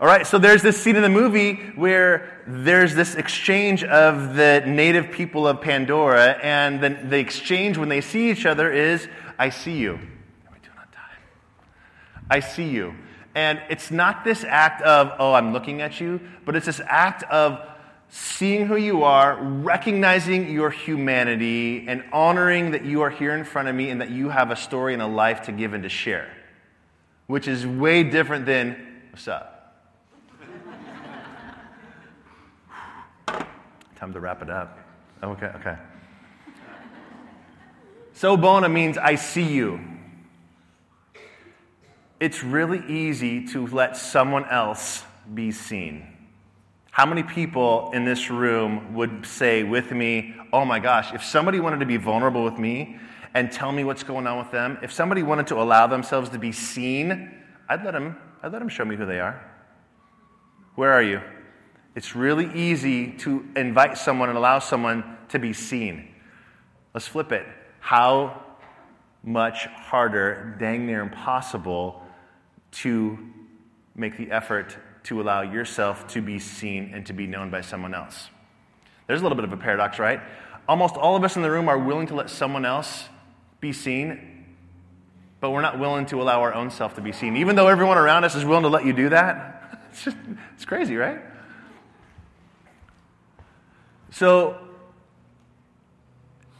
All 0.01 0.07
right, 0.07 0.27
so 0.27 0.39
there's 0.39 0.63
this 0.63 0.81
scene 0.81 0.97
in 0.97 1.03
the 1.03 1.09
movie 1.09 1.55
where 1.77 2.43
there's 2.47 2.95
this 2.95 3.15
exchange 3.15 3.85
of 3.85 4.35
the 4.35 4.63
native 4.67 5.11
people 5.11 5.47
of 5.47 5.61
Pandora, 5.61 6.39
and 6.43 6.81
the, 6.81 6.91
the 6.91 7.19
exchange 7.19 7.79
when 7.79 7.89
they 7.89 8.01
see 8.01 8.31
each 8.31 8.47
other 8.47 8.73
is, 8.73 9.07
I 9.39 9.51
see 9.51 9.77
you. 9.77 9.93
We 9.93 10.59
doing 10.59 10.77
on 10.77 10.89
time? 10.93 12.25
I 12.31 12.41
see 12.41 12.69
you. 12.69 12.95
And 13.35 13.61
it's 13.71 13.91
not 13.91 14.25
this 14.25 14.45
act 14.45 14.83
of, 14.83 15.13
oh, 15.19 15.33
I'm 15.35 15.53
looking 15.53 15.81
at 15.83 16.01
you, 16.01 16.21
but 16.45 16.57
it's 16.57 16.67
this 16.67 16.81
act 16.87 17.23
of 17.25 17.61
seeing 18.15 18.67
who 18.67 18.77
you 18.77 19.05
are, 19.05 19.43
recognizing 19.43 20.51
your 20.51 20.69
humanity, 20.69 21.87
and 21.89 22.05
honoring 22.13 22.73
that 22.73 22.85
you 22.85 23.01
are 23.01 23.09
here 23.09 23.35
in 23.35 23.43
front 23.43 23.69
of 23.69 23.75
me 23.75 23.89
and 23.89 24.03
that 24.03 24.11
you 24.11 24.29
have 24.29 24.51
a 24.51 24.57
story 24.57 24.93
and 24.93 25.01
a 25.01 25.07
life 25.07 25.41
to 25.41 25.51
give 25.51 25.73
and 25.73 25.83
to 25.83 25.89
share, 25.89 26.29
which 27.27 27.49
is 27.49 27.67
way 27.67 28.03
different 28.05 28.45
than, 28.45 28.77
what's 29.13 29.27
up? 29.29 29.89
Time 33.97 34.13
to 34.13 34.21
wrap 34.21 34.43
it 34.43 34.51
up. 34.51 34.79
Oh, 35.23 35.31
okay, 35.31 35.47
okay. 35.47 35.77
Sawubona 38.15 38.71
means 38.71 38.99
I 38.99 39.15
see 39.15 39.51
you. 39.55 39.81
It's 42.21 42.45
really 42.45 42.83
easy 42.89 43.47
to 43.49 43.67
let 43.69 43.97
someone 43.97 44.45
else 44.45 45.03
be 45.33 45.51
seen. 45.51 46.12
How 46.93 47.07
many 47.07 47.23
people 47.23 47.91
in 47.95 48.05
this 48.05 48.29
room 48.29 48.93
would 48.93 49.25
say 49.25 49.63
with 49.63 49.93
me, 49.93 50.35
oh 50.53 50.67
my 50.67 50.79
gosh, 50.79 51.15
if 51.15 51.25
somebody 51.25 51.59
wanted 51.59 51.81
to 51.81 51.87
be 51.87 51.97
vulnerable 51.97 52.45
with 52.45 52.59
me 52.59 52.99
and 53.33 53.51
tell 53.51 53.73
me 53.73 53.83
what's 53.83 54.03
going 54.03 54.27
on 54.27 54.37
with 54.37 54.51
them, 54.51 54.77
if 54.83 54.93
somebody 54.93 55.23
wanted 55.23 55.47
to 55.47 55.55
allow 55.55 55.87
themselves 55.87 56.29
to 56.29 56.39
be 56.39 56.53
seen, 56.53 57.33
I'd 57.67 57.83
let 57.83 57.93
them, 57.93 58.19
I'd 58.43 58.53
let 58.53 58.59
them 58.59 58.69
show 58.69 58.85
me 58.85 58.97
who 58.97 59.07
they 59.07 59.21
are. 59.21 59.43
Where 60.75 60.93
are 60.93 61.03
you? 61.03 61.23
It's 61.95 62.15
really 62.15 62.53
easy 62.55 63.13
to 63.21 63.43
invite 63.57 63.97
someone 63.97 64.29
and 64.29 64.37
allow 64.37 64.59
someone 64.59 65.17
to 65.31 65.39
be 65.39 65.55
seen. 65.55 66.15
Let's 66.93 67.09
flip 67.09 67.33
it. 67.33 67.47
How 67.81 68.45
much 69.23 69.65
harder, 69.65 70.57
dang 70.61 70.85
near 70.85 71.01
impossible, 71.01 72.03
to 72.73 73.19
make 73.95 74.19
the 74.19 74.31
effort 74.31 74.77
to 75.05 75.21
allow 75.21 75.43
yourself 75.43 76.07
to 76.09 76.23
be 76.23 76.39
seen 76.39 76.93
and 76.95 77.05
to 77.07 77.13
be 77.13 77.27
known 77.27 77.51
by 77.51 77.61
someone 77.61 77.95
else. 77.95 78.29
There's 79.07 79.21
a 79.21 79.23
little 79.23 79.37
bit 79.37 79.45
of 79.45 79.53
a 79.53 79.57
paradox, 79.57 79.99
right? 79.99 80.21
Almost 80.69 80.97
all 80.97 81.17
of 81.17 81.25
us 81.25 81.37
in 81.37 81.43
the 81.43 81.51
room 81.51 81.69
are 81.69 81.79
willing 81.79 82.07
to 82.09 82.15
let 82.15 82.31
someone 82.31 82.65
else 82.65 83.09
be 83.61 83.73
seen, 83.73 84.47
but 85.41 85.51
we're 85.51 85.61
not 85.61 85.79
willing 85.79 86.07
to 86.07 86.23
allow 86.23 86.41
our 86.41 86.55
own 86.55 86.71
self 86.71 86.95
to 86.95 87.01
be 87.01 87.13
seen. 87.13 87.37
Even 87.37 87.57
though 87.57 87.69
everyone 87.69 87.99
around 87.99 88.25
us 88.25 88.35
is 88.35 88.45
willing 88.45 88.63
to 88.63 88.69
let 88.69 88.87
you 88.87 88.93
do 88.93 89.09
that, 89.09 89.81
it's 89.91 90.05
just, 90.05 90.17
it's 90.55 90.65
crazy, 90.65 90.97
right? 90.97 91.21
So, 94.11 94.59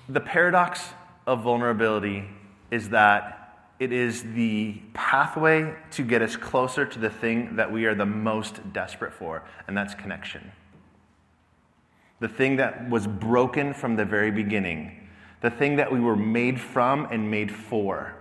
the 0.09 0.21
paradox 0.21 0.83
of 1.27 1.43
vulnerability 1.43 2.25
is 2.71 2.91
that 2.91 3.42
it 3.83 3.93
is 3.93 4.23
the 4.35 4.81
pathway 4.95 5.75
to 5.91 6.05
get 6.05 6.23
us 6.23 6.37
closer 6.37 6.87
to 6.87 6.99
the 7.01 7.11
thing 7.11 7.57
that 7.57 7.73
we 7.73 7.85
are 7.85 7.97
the 7.97 8.07
most 8.07 8.61
desperate 8.73 9.13
for, 9.13 9.43
and 9.67 9.77
that's 9.77 9.93
connection. 9.93 10.53
The 12.21 12.29
thing 12.29 12.57
that 12.57 12.89
was 12.89 13.09
broken 13.09 13.75
from 13.75 13.97
the 13.97 14.05
very 14.05 14.31
beginning, 14.31 15.09
the 15.41 15.51
thing 15.51 15.75
that 15.77 15.93
we 15.93 15.99
were 15.99 16.15
made 16.15 16.61
from 16.61 17.09
and 17.11 17.29
made 17.29 17.51
for. 17.51 18.15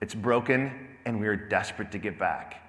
It's 0.00 0.14
broken, 0.14 0.70
and 1.04 1.20
we 1.20 1.26
are 1.26 1.34
desperate 1.34 1.90
to 1.90 1.98
get 1.98 2.16
back. 2.16 2.62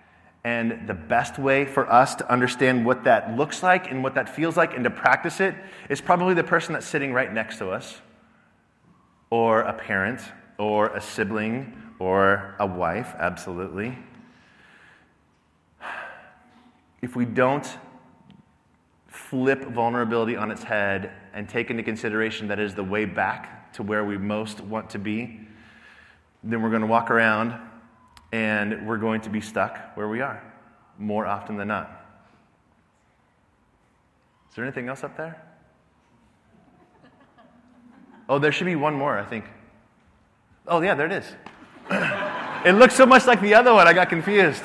And 0.44 0.88
the 0.88 0.96
best 0.96 1.38
way 1.38 1.64
for 1.66 1.88
us 1.92 2.16
to 2.16 2.32
understand 2.32 2.88
what 2.88 3.04
that 3.04 3.38
looks 3.38 3.62
like 3.62 3.92
and 3.92 4.02
what 4.04 4.16
that 4.16 4.36
feels 4.36 4.58
like 4.58 4.74
and 4.74 4.84
to 4.84 4.90
practice 4.90 5.40
it 5.40 5.54
is 5.90 6.02
probably 6.02 6.34
the 6.34 6.44
person 6.44 6.74
that's 6.74 6.88
sitting 6.88 7.14
right 7.14 7.32
next 7.32 7.60
to 7.60 7.70
us, 7.70 8.02
or 9.30 9.62
a 9.62 9.74
parent, 9.74 10.22
or 10.58 10.88
a 10.88 11.02
sibling, 11.02 11.76
or 12.00 12.56
a 12.60 12.66
wife, 12.66 13.14
absolutely. 13.18 13.98
If 17.02 17.16
we 17.16 17.26
don't 17.26 17.68
flip 19.08 19.66
vulnerability 19.66 20.36
on 20.36 20.50
its 20.50 20.64
head 20.64 21.12
and 21.34 21.48
take 21.48 21.70
into 21.70 21.84
consideration 21.84 22.48
that 22.48 22.60
is 22.60 22.74
the 22.74 22.84
way 22.84 23.06
back 23.06 23.72
to 23.74 23.84
where 23.84 24.04
we 24.04 24.18
most 24.18 24.62
want 24.62 24.90
to 24.92 25.00
be, 25.00 25.42
then 26.44 26.62
we're 26.62 26.70
going 26.70 26.82
to 26.82 26.88
walk 26.88 27.12
around 27.12 27.54
and 28.32 28.88
we're 28.88 28.98
going 28.98 29.22
to 29.22 29.30
be 29.30 29.42
stuck 29.42 29.96
where 29.96 30.08
we 30.08 30.22
are 30.22 30.42
more 30.98 31.26
often 31.26 31.58
than 31.58 31.68
not. 31.68 31.90
Is 34.50 34.56
there 34.56 34.66
anything 34.66 34.88
else 34.90 35.04
up 35.04 35.16
there? 35.16 35.42
Oh, 38.28 38.38
there 38.38 38.52
should 38.52 38.66
be 38.66 38.76
one 38.76 38.94
more, 38.94 39.18
I 39.18 39.26
think. 39.26 39.46
Oh, 40.68 40.82
yeah, 40.82 40.94
there 40.94 41.08
it 41.08 41.12
is. 41.12 41.26
it 42.66 42.74
looks 42.74 42.96
so 42.96 43.06
much 43.06 43.26
like 43.26 43.42
the 43.42 43.54
other 43.54 43.74
one, 43.74 43.88
I 43.88 43.94
got 43.94 44.10
confused. 44.10 44.64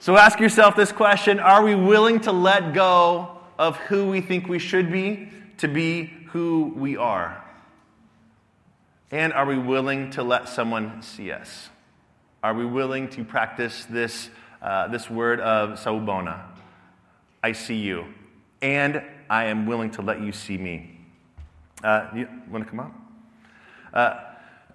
So 0.00 0.16
ask 0.16 0.40
yourself 0.40 0.76
this 0.76 0.92
question 0.92 1.38
Are 1.38 1.62
we 1.62 1.74
willing 1.74 2.20
to 2.20 2.32
let 2.32 2.72
go 2.72 3.38
of 3.58 3.76
who 3.76 4.08
we 4.08 4.20
think 4.20 4.48
we 4.48 4.58
should 4.58 4.90
be 4.90 5.30
to 5.58 5.68
be 5.68 6.06
who 6.32 6.72
we 6.74 6.96
are? 6.96 7.44
And 9.10 9.32
are 9.32 9.44
we 9.44 9.58
willing 9.58 10.10
to 10.12 10.22
let 10.22 10.48
someone 10.48 11.02
see 11.02 11.30
us? 11.30 11.68
Are 12.42 12.54
we 12.54 12.64
willing 12.64 13.08
to 13.10 13.24
practice 13.24 13.84
this, 13.90 14.30
uh, 14.62 14.88
this 14.88 15.10
word 15.10 15.40
of 15.40 15.78
sawubona? 15.78 16.44
I 17.42 17.52
see 17.52 17.76
you, 17.76 18.06
and 18.62 19.02
I 19.28 19.46
am 19.46 19.66
willing 19.66 19.90
to 19.92 20.02
let 20.02 20.20
you 20.20 20.32
see 20.32 20.56
me. 20.56 20.98
Uh, 21.84 22.08
you 22.14 22.28
want 22.50 22.64
to 22.64 22.70
come 22.70 22.80
up? 22.80 22.99
Uh, 23.92 24.20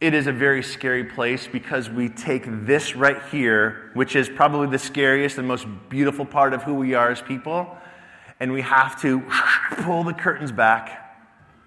it 0.00 0.14
is 0.14 0.26
a 0.26 0.32
very 0.32 0.62
scary 0.62 1.04
place 1.04 1.46
because 1.46 1.88
we 1.90 2.08
take 2.08 2.44
this 2.46 2.96
right 2.96 3.22
here, 3.30 3.90
which 3.94 4.16
is 4.16 4.28
probably 4.28 4.68
the 4.68 4.78
scariest 4.78 5.38
and 5.38 5.46
most 5.46 5.66
beautiful 5.88 6.24
part 6.24 6.52
of 6.52 6.62
who 6.62 6.74
we 6.74 6.94
are 6.94 7.10
as 7.10 7.20
people, 7.22 7.76
and 8.40 8.52
we 8.52 8.62
have 8.62 9.00
to 9.02 9.22
pull 9.78 10.04
the 10.04 10.14
curtains 10.14 10.52
back 10.52 11.02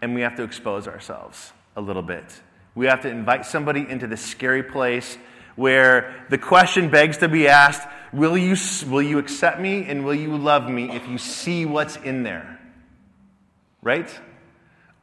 and 0.01 0.15
we 0.15 0.21
have 0.21 0.35
to 0.35 0.43
expose 0.43 0.87
ourselves 0.87 1.51
a 1.75 1.81
little 1.81 2.01
bit. 2.01 2.41
We 2.75 2.85
have 2.85 3.01
to 3.01 3.09
invite 3.09 3.45
somebody 3.45 3.85
into 3.87 4.07
this 4.07 4.21
scary 4.21 4.63
place 4.63 5.17
where 5.55 6.25
the 6.29 6.37
question 6.37 6.89
begs 6.89 7.17
to 7.17 7.27
be 7.27 7.47
asked 7.47 7.87
will 8.13 8.37
you, 8.37 8.55
will 8.87 9.01
you 9.01 9.17
accept 9.17 9.59
me 9.59 9.85
and 9.85 10.05
will 10.05 10.15
you 10.15 10.37
love 10.37 10.69
me 10.69 10.89
if 10.91 11.07
you 11.07 11.17
see 11.17 11.65
what's 11.65 11.97
in 11.97 12.23
there? 12.23 12.59
Right? 13.81 14.09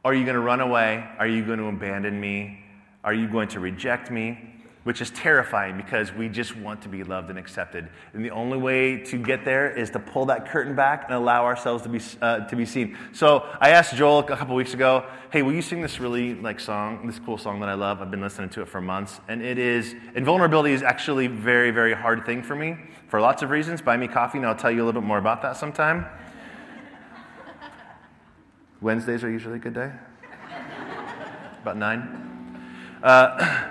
Are 0.05 0.13
you 0.13 0.23
going 0.23 0.35
to 0.35 0.41
run 0.41 0.61
away? 0.61 1.07
Are 1.19 1.27
you 1.27 1.45
going 1.45 1.59
to 1.59 1.65
abandon 1.65 2.19
me? 2.19 2.59
Are 3.03 3.13
you 3.13 3.27
going 3.27 3.49
to 3.49 3.59
reject 3.59 4.11
me? 4.11 4.57
which 4.87 5.01
is 5.01 5.09
terrifying 5.09 5.75
because 5.75 6.13
we 6.13 6.29
just 6.29 6.55
want 6.55 6.81
to 6.81 6.87
be 6.87 7.03
loved 7.03 7.29
and 7.29 7.37
accepted. 7.37 7.89
And 8.13 8.23
the 8.23 8.31
only 8.31 8.57
way 8.57 8.97
to 8.97 9.17
get 9.17 9.43
there 9.43 9.69
is 9.69 9.89
to 9.89 9.99
pull 9.99 10.27
that 10.27 10.47
curtain 10.47 10.77
back 10.77 11.03
and 11.03 11.13
allow 11.13 11.43
ourselves 11.43 11.83
to 11.83 11.89
be, 11.89 11.99
uh, 12.21 12.47
to 12.47 12.55
be 12.55 12.65
seen. 12.65 12.97
So 13.11 13.45
I 13.59 13.71
asked 13.71 13.95
Joel 13.95 14.19
a 14.19 14.23
couple 14.23 14.55
weeks 14.55 14.73
ago, 14.73 15.05
hey, 15.29 15.41
will 15.41 15.51
you 15.51 15.61
sing 15.61 15.81
this 15.81 15.99
really 15.99 16.35
like 16.35 16.61
song, 16.61 17.05
this 17.05 17.19
cool 17.19 17.37
song 17.37 17.59
that 17.59 17.67
I 17.67 17.73
love? 17.73 18.01
I've 18.01 18.11
been 18.11 18.21
listening 18.21 18.47
to 18.51 18.61
it 18.61 18.69
for 18.69 18.79
months. 18.79 19.19
And 19.27 19.41
it 19.41 19.57
is, 19.57 19.93
and 20.15 20.25
vulnerability 20.25 20.73
is 20.73 20.83
actually 20.83 21.25
a 21.25 21.29
very, 21.31 21.71
very 21.71 21.93
hard 21.93 22.25
thing 22.25 22.41
for 22.41 22.55
me 22.55 22.77
for 23.09 23.19
lots 23.19 23.43
of 23.43 23.49
reasons. 23.49 23.81
Buy 23.81 23.97
me 23.97 24.07
coffee 24.07 24.37
and 24.37 24.47
I'll 24.47 24.55
tell 24.55 24.71
you 24.71 24.81
a 24.81 24.85
little 24.85 25.01
bit 25.01 25.05
more 25.05 25.17
about 25.17 25.41
that 25.41 25.57
sometime. 25.57 26.05
Wednesdays 28.79 29.23
are 29.23 29.29
usually 29.29 29.55
a 29.55 29.59
good 29.59 29.73
day. 29.73 29.91
About 31.63 31.77
nine. 31.77 32.61
Uh, 33.01 33.63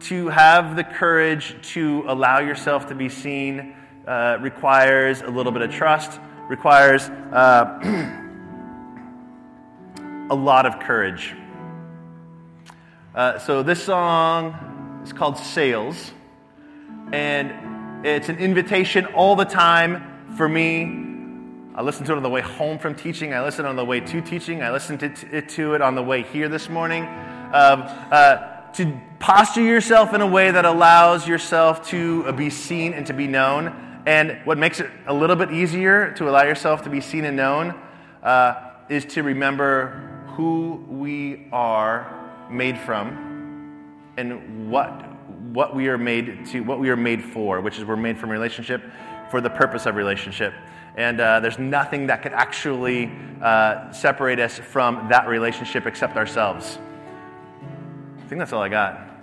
to 0.00 0.28
have 0.28 0.74
the 0.74 0.84
courage 0.84 1.54
to 1.72 2.02
allow 2.08 2.38
yourself 2.38 2.88
to 2.88 2.94
be 2.94 3.10
seen 3.10 3.74
uh, 4.06 4.38
requires 4.40 5.20
a 5.20 5.28
little 5.28 5.52
bit 5.52 5.60
of 5.60 5.70
trust, 5.70 6.18
requires 6.48 7.10
uh, 7.10 7.78
a 10.30 10.34
lot 10.34 10.64
of 10.64 10.80
courage. 10.80 11.34
Uh, 13.14 13.38
so, 13.38 13.62
this 13.62 13.82
song 13.82 15.02
is 15.04 15.12
called 15.12 15.36
Sales, 15.36 16.12
and 17.12 18.06
it's 18.06 18.30
an 18.30 18.38
invitation 18.38 19.04
all 19.06 19.36
the 19.36 19.44
time 19.44 20.32
for 20.38 20.48
me. 20.48 21.07
I 21.78 21.82
listened 21.82 22.06
to 22.06 22.12
it 22.12 22.16
on 22.16 22.24
the 22.24 22.28
way 22.28 22.40
home 22.40 22.76
from 22.76 22.96
teaching. 22.96 23.32
I 23.32 23.40
listened 23.40 23.68
on 23.68 23.76
the 23.76 23.84
way 23.84 24.00
to 24.00 24.20
teaching. 24.20 24.64
I 24.64 24.72
listened 24.72 24.98
to, 24.98 25.40
to 25.40 25.74
it 25.74 25.80
on 25.80 25.94
the 25.94 26.02
way 26.02 26.24
here 26.24 26.48
this 26.48 26.68
morning. 26.68 27.04
Um, 27.04 27.84
uh, 28.10 28.72
to 28.72 29.00
posture 29.20 29.62
yourself 29.62 30.12
in 30.12 30.20
a 30.20 30.26
way 30.26 30.50
that 30.50 30.64
allows 30.64 31.28
yourself 31.28 31.88
to 31.90 32.24
uh, 32.26 32.32
be 32.32 32.50
seen 32.50 32.94
and 32.94 33.06
to 33.06 33.12
be 33.12 33.28
known. 33.28 34.02
And 34.06 34.40
what 34.44 34.58
makes 34.58 34.80
it 34.80 34.90
a 35.06 35.14
little 35.14 35.36
bit 35.36 35.52
easier 35.52 36.10
to 36.14 36.28
allow 36.28 36.42
yourself 36.42 36.82
to 36.82 36.90
be 36.90 37.00
seen 37.00 37.24
and 37.24 37.36
known 37.36 37.80
uh, 38.24 38.54
is 38.88 39.04
to 39.04 39.22
remember 39.22 40.24
who 40.34 40.84
we 40.88 41.46
are 41.52 42.48
made 42.50 42.76
from 42.76 43.94
and 44.16 44.68
what, 44.68 44.88
what 45.52 45.76
we 45.76 45.86
are 45.86 45.98
made 45.98 46.44
to, 46.46 46.58
what 46.58 46.80
we 46.80 46.90
are 46.90 46.96
made 46.96 47.22
for, 47.22 47.60
which 47.60 47.78
is 47.78 47.84
we're 47.84 47.94
made 47.94 48.18
from 48.18 48.30
relationship 48.30 48.82
for 49.30 49.40
the 49.40 49.50
purpose 49.50 49.86
of 49.86 49.94
relationship. 49.94 50.52
And 50.98 51.20
uh, 51.20 51.38
there's 51.38 51.60
nothing 51.60 52.08
that 52.08 52.22
could 52.22 52.32
actually 52.32 53.12
uh, 53.40 53.92
separate 53.92 54.40
us 54.40 54.58
from 54.58 55.06
that 55.08 55.28
relationship 55.28 55.86
except 55.86 56.16
ourselves. 56.16 56.80
I 58.18 58.26
think 58.26 58.40
that's 58.40 58.52
all 58.52 58.62
I 58.62 58.68
got. 58.68 59.17